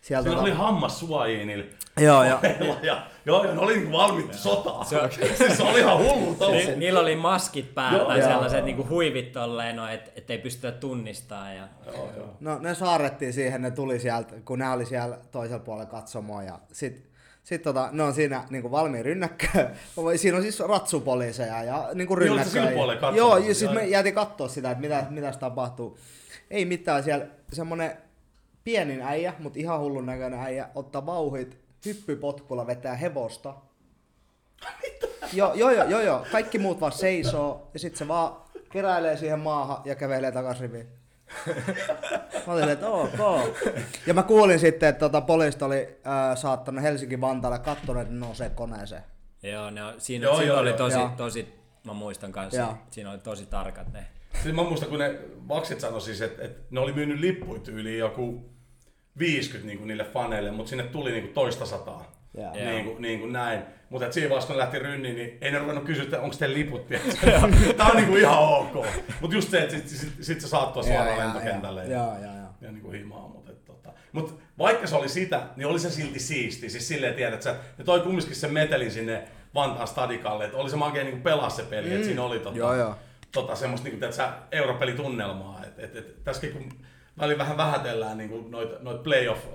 [0.03, 1.65] Siellä Siinä tota, oli hammas suojiin niillä.
[1.99, 2.39] Joo, joo.
[2.43, 2.49] ja,
[2.81, 4.85] ja, joo, ja ne oli niinku valmiit sotaan.
[4.85, 6.53] Se, siis se oli ihan hullu touhu.
[6.53, 8.27] Ni, niillä oli maskit päällä Joo, tai joo.
[8.27, 11.55] sellaiset niinku huivit tolleen, no, et, ettei pystytä tunnistamaan.
[11.55, 12.37] Ja, Joo, joo.
[12.39, 16.59] No ne saarrettiin siihen, ne tuli sieltä, kun ne oli siellä toisella puolella katsomoa ja
[16.71, 17.09] sit,
[17.43, 19.67] sit tota, ne on siinä niinku valmiin rynnäkköön.
[20.15, 23.73] Siinä on siis ratsupoliiseja ja niinku Niin, puolella Joo, ja siis Joo.
[23.73, 25.97] me jäätiin katsoa sitä, että mitä, mitä tapahtuu.
[26.51, 27.97] Ei mitään, siellä semmonen
[28.63, 33.53] pienin äijä, mutta ihan hullun näköinen äijä, ottaa vauhit, hyppypotkulla vetää hevosta.
[35.33, 38.35] Joo, joo, joo, joo, joo, kaikki muut vaan seisoo ja sitten se vaan
[38.71, 40.87] keräilee siihen maahan ja kävelee takaisin riviin.
[42.47, 43.11] Mä olin, että ok.
[44.07, 48.19] Ja mä kuulin sitten, että tota, poliisit oli äh, saattanut Helsinki Vantaalle katsoa, että ne
[48.19, 49.03] nousee koneeseen.
[49.43, 50.77] joo, ne on, siinä, Joo, siinä joo, oli joo.
[50.77, 51.11] tosi, Joo.
[51.17, 51.53] tosi,
[51.83, 52.77] mä muistan kanssa, Joo.
[52.89, 54.05] siinä oli tosi tarkat ne.
[54.41, 57.99] Siis mä muistan, kun ne vaksit sanoi siis, että, että ne oli myynyt lippuja tyyliin
[57.99, 58.53] joku
[59.19, 62.11] 50 niin kuin niille faneille, mutta sinne tuli niin kuin toista sataa.
[62.37, 62.53] Joo.
[62.53, 63.61] Niin kuin, niin kuin näin.
[63.89, 66.57] Mutta siinä vaiheessa, kun ne lähti rynniin, niin ei ne ruvennut kysyä, että onko teillä
[66.57, 66.87] liput.
[67.77, 68.85] Tämä on niin kuin ihan ok.
[69.21, 71.85] Mutta just se, että sit, sit, sit sä saat tuossa suoraan lentokentälle.
[71.85, 72.33] Joo, joo.
[72.61, 73.27] ja niin kuin himaa.
[73.27, 73.93] Mutta, et, tota.
[74.11, 76.69] Mut vaikka se oli sitä, niin oli se silti siisti.
[76.69, 79.23] Siis silleen tiedät, että ne toi kumminkin sen metelin sinne
[79.55, 81.95] Vantaan stadikalle, että oli se makea niin pelaa se peli, mm.
[81.95, 82.95] että siinä oli tota, Joo, joo.
[83.33, 85.61] Tota semmoista niin sä, europelitunnelmaa.
[85.65, 86.85] Et, et, et, tässäkin kun
[87.19, 89.45] välillä vähän vähätellään niin kuin noita noit playoff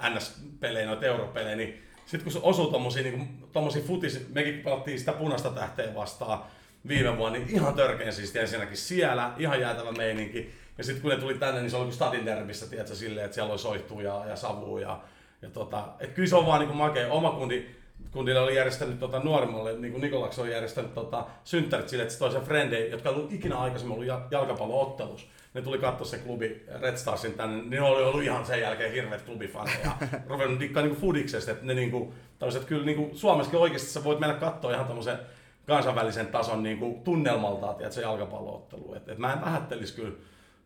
[0.00, 4.98] äh, NS-pelejä, noita europelejä, niin sitten kun se osuu tommosia, niin tommosia futis, mekin pelattiin
[4.98, 6.44] sitä punaista tähteä vastaan
[6.88, 10.54] viime vuonna, niin ihan törkeän siistiä ensinnäkin siellä, ihan jäätävä meininki.
[10.78, 13.34] Ja sitten kun ne tuli tänne, niin se oli kuin Stadin derbissä, tiedätkö, silleen, että
[13.34, 14.80] siellä oli soihtua ja, ja savua.
[14.80, 15.00] Ja,
[15.42, 17.12] ja tota, et kyllä se on vaan niin kuin makea.
[17.12, 17.66] Oma kundi,
[18.14, 22.18] kundille oli järjestänyt tota, nuoremmalle, niin kuin Nikolaks on järjestänyt tota, synttärit sille, että se
[22.18, 25.26] toi sen frendei, jotka ei ollut ikinä aikaisemmin ollut ja- jalkapalloottelussa.
[25.54, 28.92] ne tuli katsoa se klubi Red Starsin tänne, niin ne oli ollut ihan sen jälkeen
[28.92, 33.60] hirveät klubifaneja ja ruvennut dikkaa niinku fudiksesta, että ne niinku, taisi, että kyllä niinku Suomessakin
[33.60, 35.18] oikeasti sä voit mennä katsoa ihan tämmöisen
[35.66, 38.94] kansainvälisen tason niinku tunnelmalta, että se jalkapalloottelu.
[38.94, 40.16] Et, et mä en vähättelisi kyllä,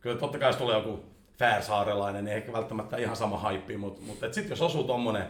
[0.01, 1.05] kyllä totta kai jos tulee joku
[1.39, 5.25] Färsaarelainen, niin ehkä välttämättä ihan sama haippi, mutta mut, sitten jos osuu tommonen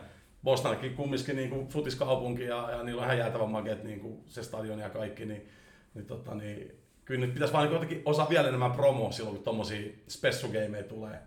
[0.44, 4.90] Bostonkin kumminkin niinku futiskaupunki ja, ja niillä on ihan jäätävän makeet niinku se stadion ja
[4.90, 5.48] kaikki, niin,
[5.94, 6.72] niin, tota, niin
[7.04, 11.18] kyllä nyt pitäisi vaan jotenkin osaa vielä enemmän promoa silloin, kun tommosia spessugameja tulee,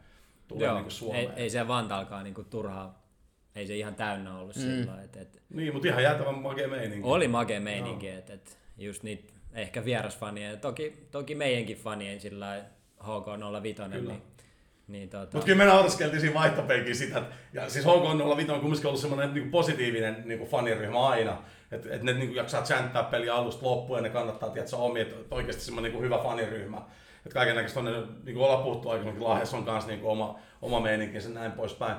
[0.48, 1.24] tulee Joo, niinku Suomeen.
[1.24, 3.02] ei, ei se Vantaalkaan niinku turhaa,
[3.56, 4.62] ei se ihan täynnä ollut mm.
[4.62, 5.00] silloin.
[5.00, 7.08] Et, et, Niin, mutta ihan jäätävän makea meininki.
[7.08, 12.66] oli makea meininki, että et just niitä ehkä vierasfanien, toki, toki meidänkin fanien sillä
[13.00, 14.12] HK05, Kyllä.
[14.12, 14.22] niin,
[14.92, 17.24] niin tota, Mutta kyllä me naureskeltiin siinä vaihtopenkiin sitä,
[17.54, 21.38] ja siis HK05 on kumminkin ollut semmoinen niin positiivinen niin faniryhmä aina,
[21.72, 25.36] että et ne niin jaksaa chanttää peliä alusta loppuun ja ne kannattaa tietää omia, että
[25.36, 26.78] oikeasti semmoinen niin hyvä faniryhmä.
[27.26, 27.86] Että kaiken näköistä on,
[28.24, 31.96] niin kuin ollaan puhuttu aikaisemmin, Lahdessa on kanssa niin oma, oma meininkinsä näin poispäin.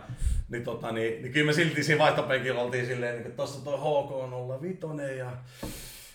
[0.48, 3.78] Niin, tota, niin, niin kyllä me silti siinä vaihtopenkillä oltiin silleen, niin, että tuossa toi
[3.78, 5.32] HK05 ja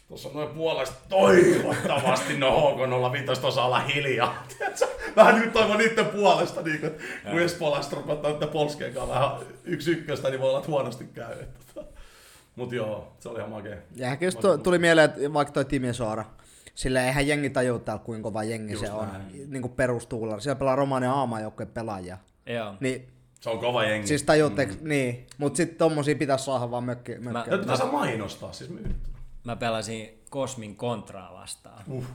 [0.07, 4.43] Tuossa on noin puolesta toivottavasti no HK05 osaa olla hiljaa.
[5.17, 9.13] Vähän niin kuin toivon niiden puolesta, niin kuin, että kun espoolaiset rupeaa niiden polskeen kanssa
[9.15, 9.31] vähän
[9.63, 11.35] yksi ykköstä, niin voi olla, että huonosti käy.
[12.55, 13.77] Mutta joo, se oli ihan makea.
[13.95, 16.25] Ja ehkä just tu- tuli mieleen, että vaikka toi Timisoara,
[16.75, 19.51] sillä eihän jengi tajua täällä kuinka kova jengi Just se on, näin.
[19.51, 20.39] niin kuin perustuulella.
[20.39, 22.17] Siellä pelaa Romanian aamajoukkojen pelaajia.
[22.45, 22.73] joo.
[22.79, 23.07] Niin,
[23.39, 24.07] Se on kova jengi.
[24.07, 24.89] siis tajuutteko, mm.
[24.89, 25.27] niin.
[25.37, 27.49] Mut sit tommosia pitäisi saada vaan mökki, mökki.
[27.49, 28.89] Mä- taas mainostaa, siis myydä.
[29.43, 31.83] Mä pelasin Kosmin kontraa vastaan.
[31.87, 32.05] Uh,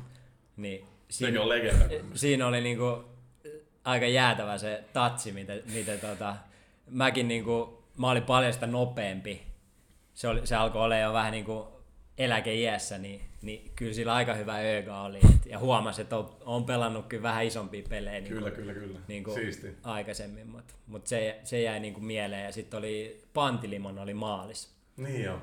[0.56, 1.84] Niin sekin siinä, on legenda.
[2.14, 3.04] siinä oli niinku
[3.84, 6.36] aika jäätävä se tatsi, miten, miten tota,
[6.90, 9.42] mäkin niinku, mä olin paljon sitä nopeampi.
[10.14, 11.68] Se, oli, se alkoi olla jo vähän niinku
[12.18, 15.18] eläkeiässä, niin, niin kyllä sillä aika hyvä öga oli.
[15.18, 18.98] Et, ja huomasi, että on, on pelannut kyllä vähän isompia pelejä niin Kyllä, kyllä, kyllä.
[19.08, 19.76] niin kuin Siisti.
[19.82, 22.44] aikaisemmin, mutta mut se, se jäi niin kuin mieleen.
[22.44, 24.74] Ja sitten oli Pantilimon oli maalis.
[24.96, 25.38] Niin joo.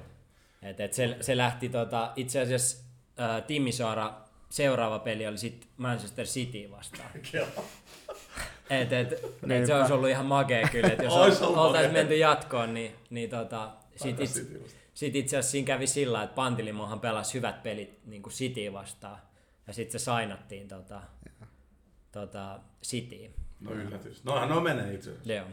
[0.61, 2.83] Et, et se, se lähti tota, itse asiassa
[3.17, 7.09] ää, Timisoara, seuraava peli oli sitten Manchester City vastaan.
[8.69, 9.13] Et, et,
[9.49, 13.71] et se olisi ollut ihan makea kyllä, että jos oltaisiin menty jatkoon, niin, niin tota,
[13.95, 18.21] sit, itse, City sit itse asiassa siinä kävi sillä, että Pantilimohan pelasi hyvät pelit niin
[18.23, 19.17] kuin City vastaan,
[19.67, 21.01] ja sitten se sainattiin tota,
[22.11, 23.33] tota, Cityin.
[23.59, 24.23] No yllätys.
[24.23, 25.33] Nohan no menee itse asiassa.
[25.33, 25.45] Joo.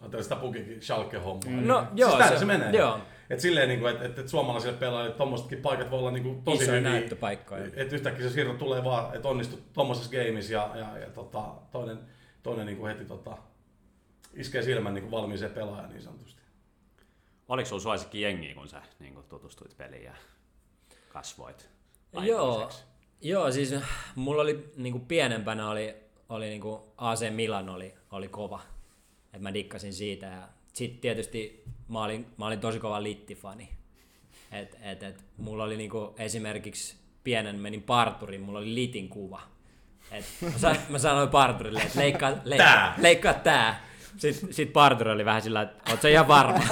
[0.00, 1.60] Ajattelin sitä pukikin Schalke-hommaa.
[1.60, 2.70] No, siis joo, täällä se- se, menee.
[2.72, 3.00] joo.
[3.30, 6.42] Et silleen, niin kuin, että, että, että suomalaisille pelaajille tommosetkin paikat voi olla niin kuin,
[6.42, 6.90] tosi Isoja hyviä.
[6.90, 7.64] näyttöpaikkoja.
[7.64, 11.98] Että yhtäkkiä se siirto tulee vaan, että onnistut tommosessa gameissa ja, ja, ja tota, toinen,
[12.42, 13.38] toinen niin kuin heti tota,
[14.34, 16.40] iskee silmän niin kuin valmiiseen pelaajaan niin sanotusti.
[17.48, 20.14] Oliko sulla suosikki jengi, kun sä niin kun tutustuit peliin ja
[21.08, 21.68] kasvoit
[22.12, 22.70] Joo,
[23.20, 23.74] joo, siis
[24.14, 25.94] mulla oli niinku pienempänä oli,
[26.28, 28.60] oli niinku AC Milan oli, oli kova.
[29.32, 33.68] Et mä dikkasin siitä ja sit tietysti mä olin, mä olin tosi kova littifani.
[34.52, 39.40] Et, et, et, mulla oli niinku esimerkiksi pienen menin parturin, mulla oli litin kuva.
[40.10, 42.94] Et mä, san, mä sanoin parturille, että leikkaa, leikkaa, Tää.
[42.98, 43.84] leikkaa tää.
[44.16, 46.58] Sitten sit parturi oli vähän sillä, että oot sä ihan varma?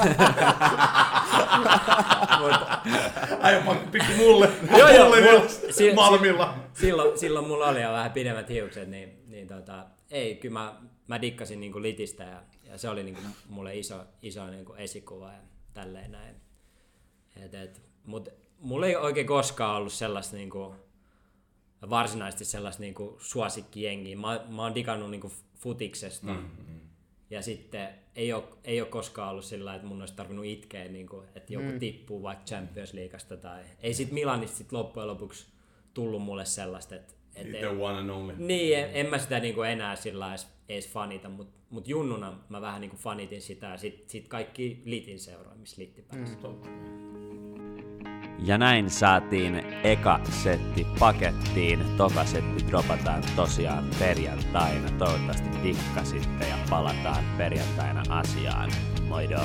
[3.67, 4.49] Pakko pikku mulle,
[4.79, 6.55] Joo, joo, mulle vielä si- Malmilla.
[6.75, 11.21] silloin, silloin mulla oli jo vähän pidemmät hiukset, niin, niin tota, ei, kyllä mä, mä
[11.21, 15.39] dikkasin niinku litistä ja, ja se oli niinku mulle iso, iso niinku esikuva ja
[15.75, 16.37] tälleen näin.
[17.37, 18.29] Et, et, mut
[18.59, 20.75] mulla ei oikein koskaan ollut sellaista niinku,
[21.91, 24.17] varsinaisesti sellaista niinku suosikkijengiä.
[24.17, 26.81] Mä, mä oon digannut niinku futiksesta mm, mm.
[27.31, 31.25] ja sitten ei ole, ei ole koskaan ollut sillä että mun olisi tarvinnut itkeä, niinku,
[31.35, 31.79] että joku mm.
[31.79, 35.47] tippuu vaikka Champions Leagueasta tai ei sit Milanista sit loppujen lopuksi
[35.95, 38.35] tullut mulle sellaista, että et, The one and only.
[38.39, 42.61] niin, en, en mä sitä niinku enää sillä edes, edes fanita, mutta mut junnuna mä
[42.61, 46.37] vähän niinku fanitin sitä ja sit, sit kaikki litin seuraa, missä litti pääsi.
[46.37, 46.43] Mm.
[46.43, 46.69] Totta.
[48.45, 51.81] Ja näin saatiin eka setti pakettiin.
[51.97, 54.91] Toka setti dropataan tosiaan perjantaina.
[54.99, 58.71] Toivottavasti dikkasitte ja palataan perjantaina asiaan.
[59.09, 59.41] Moido!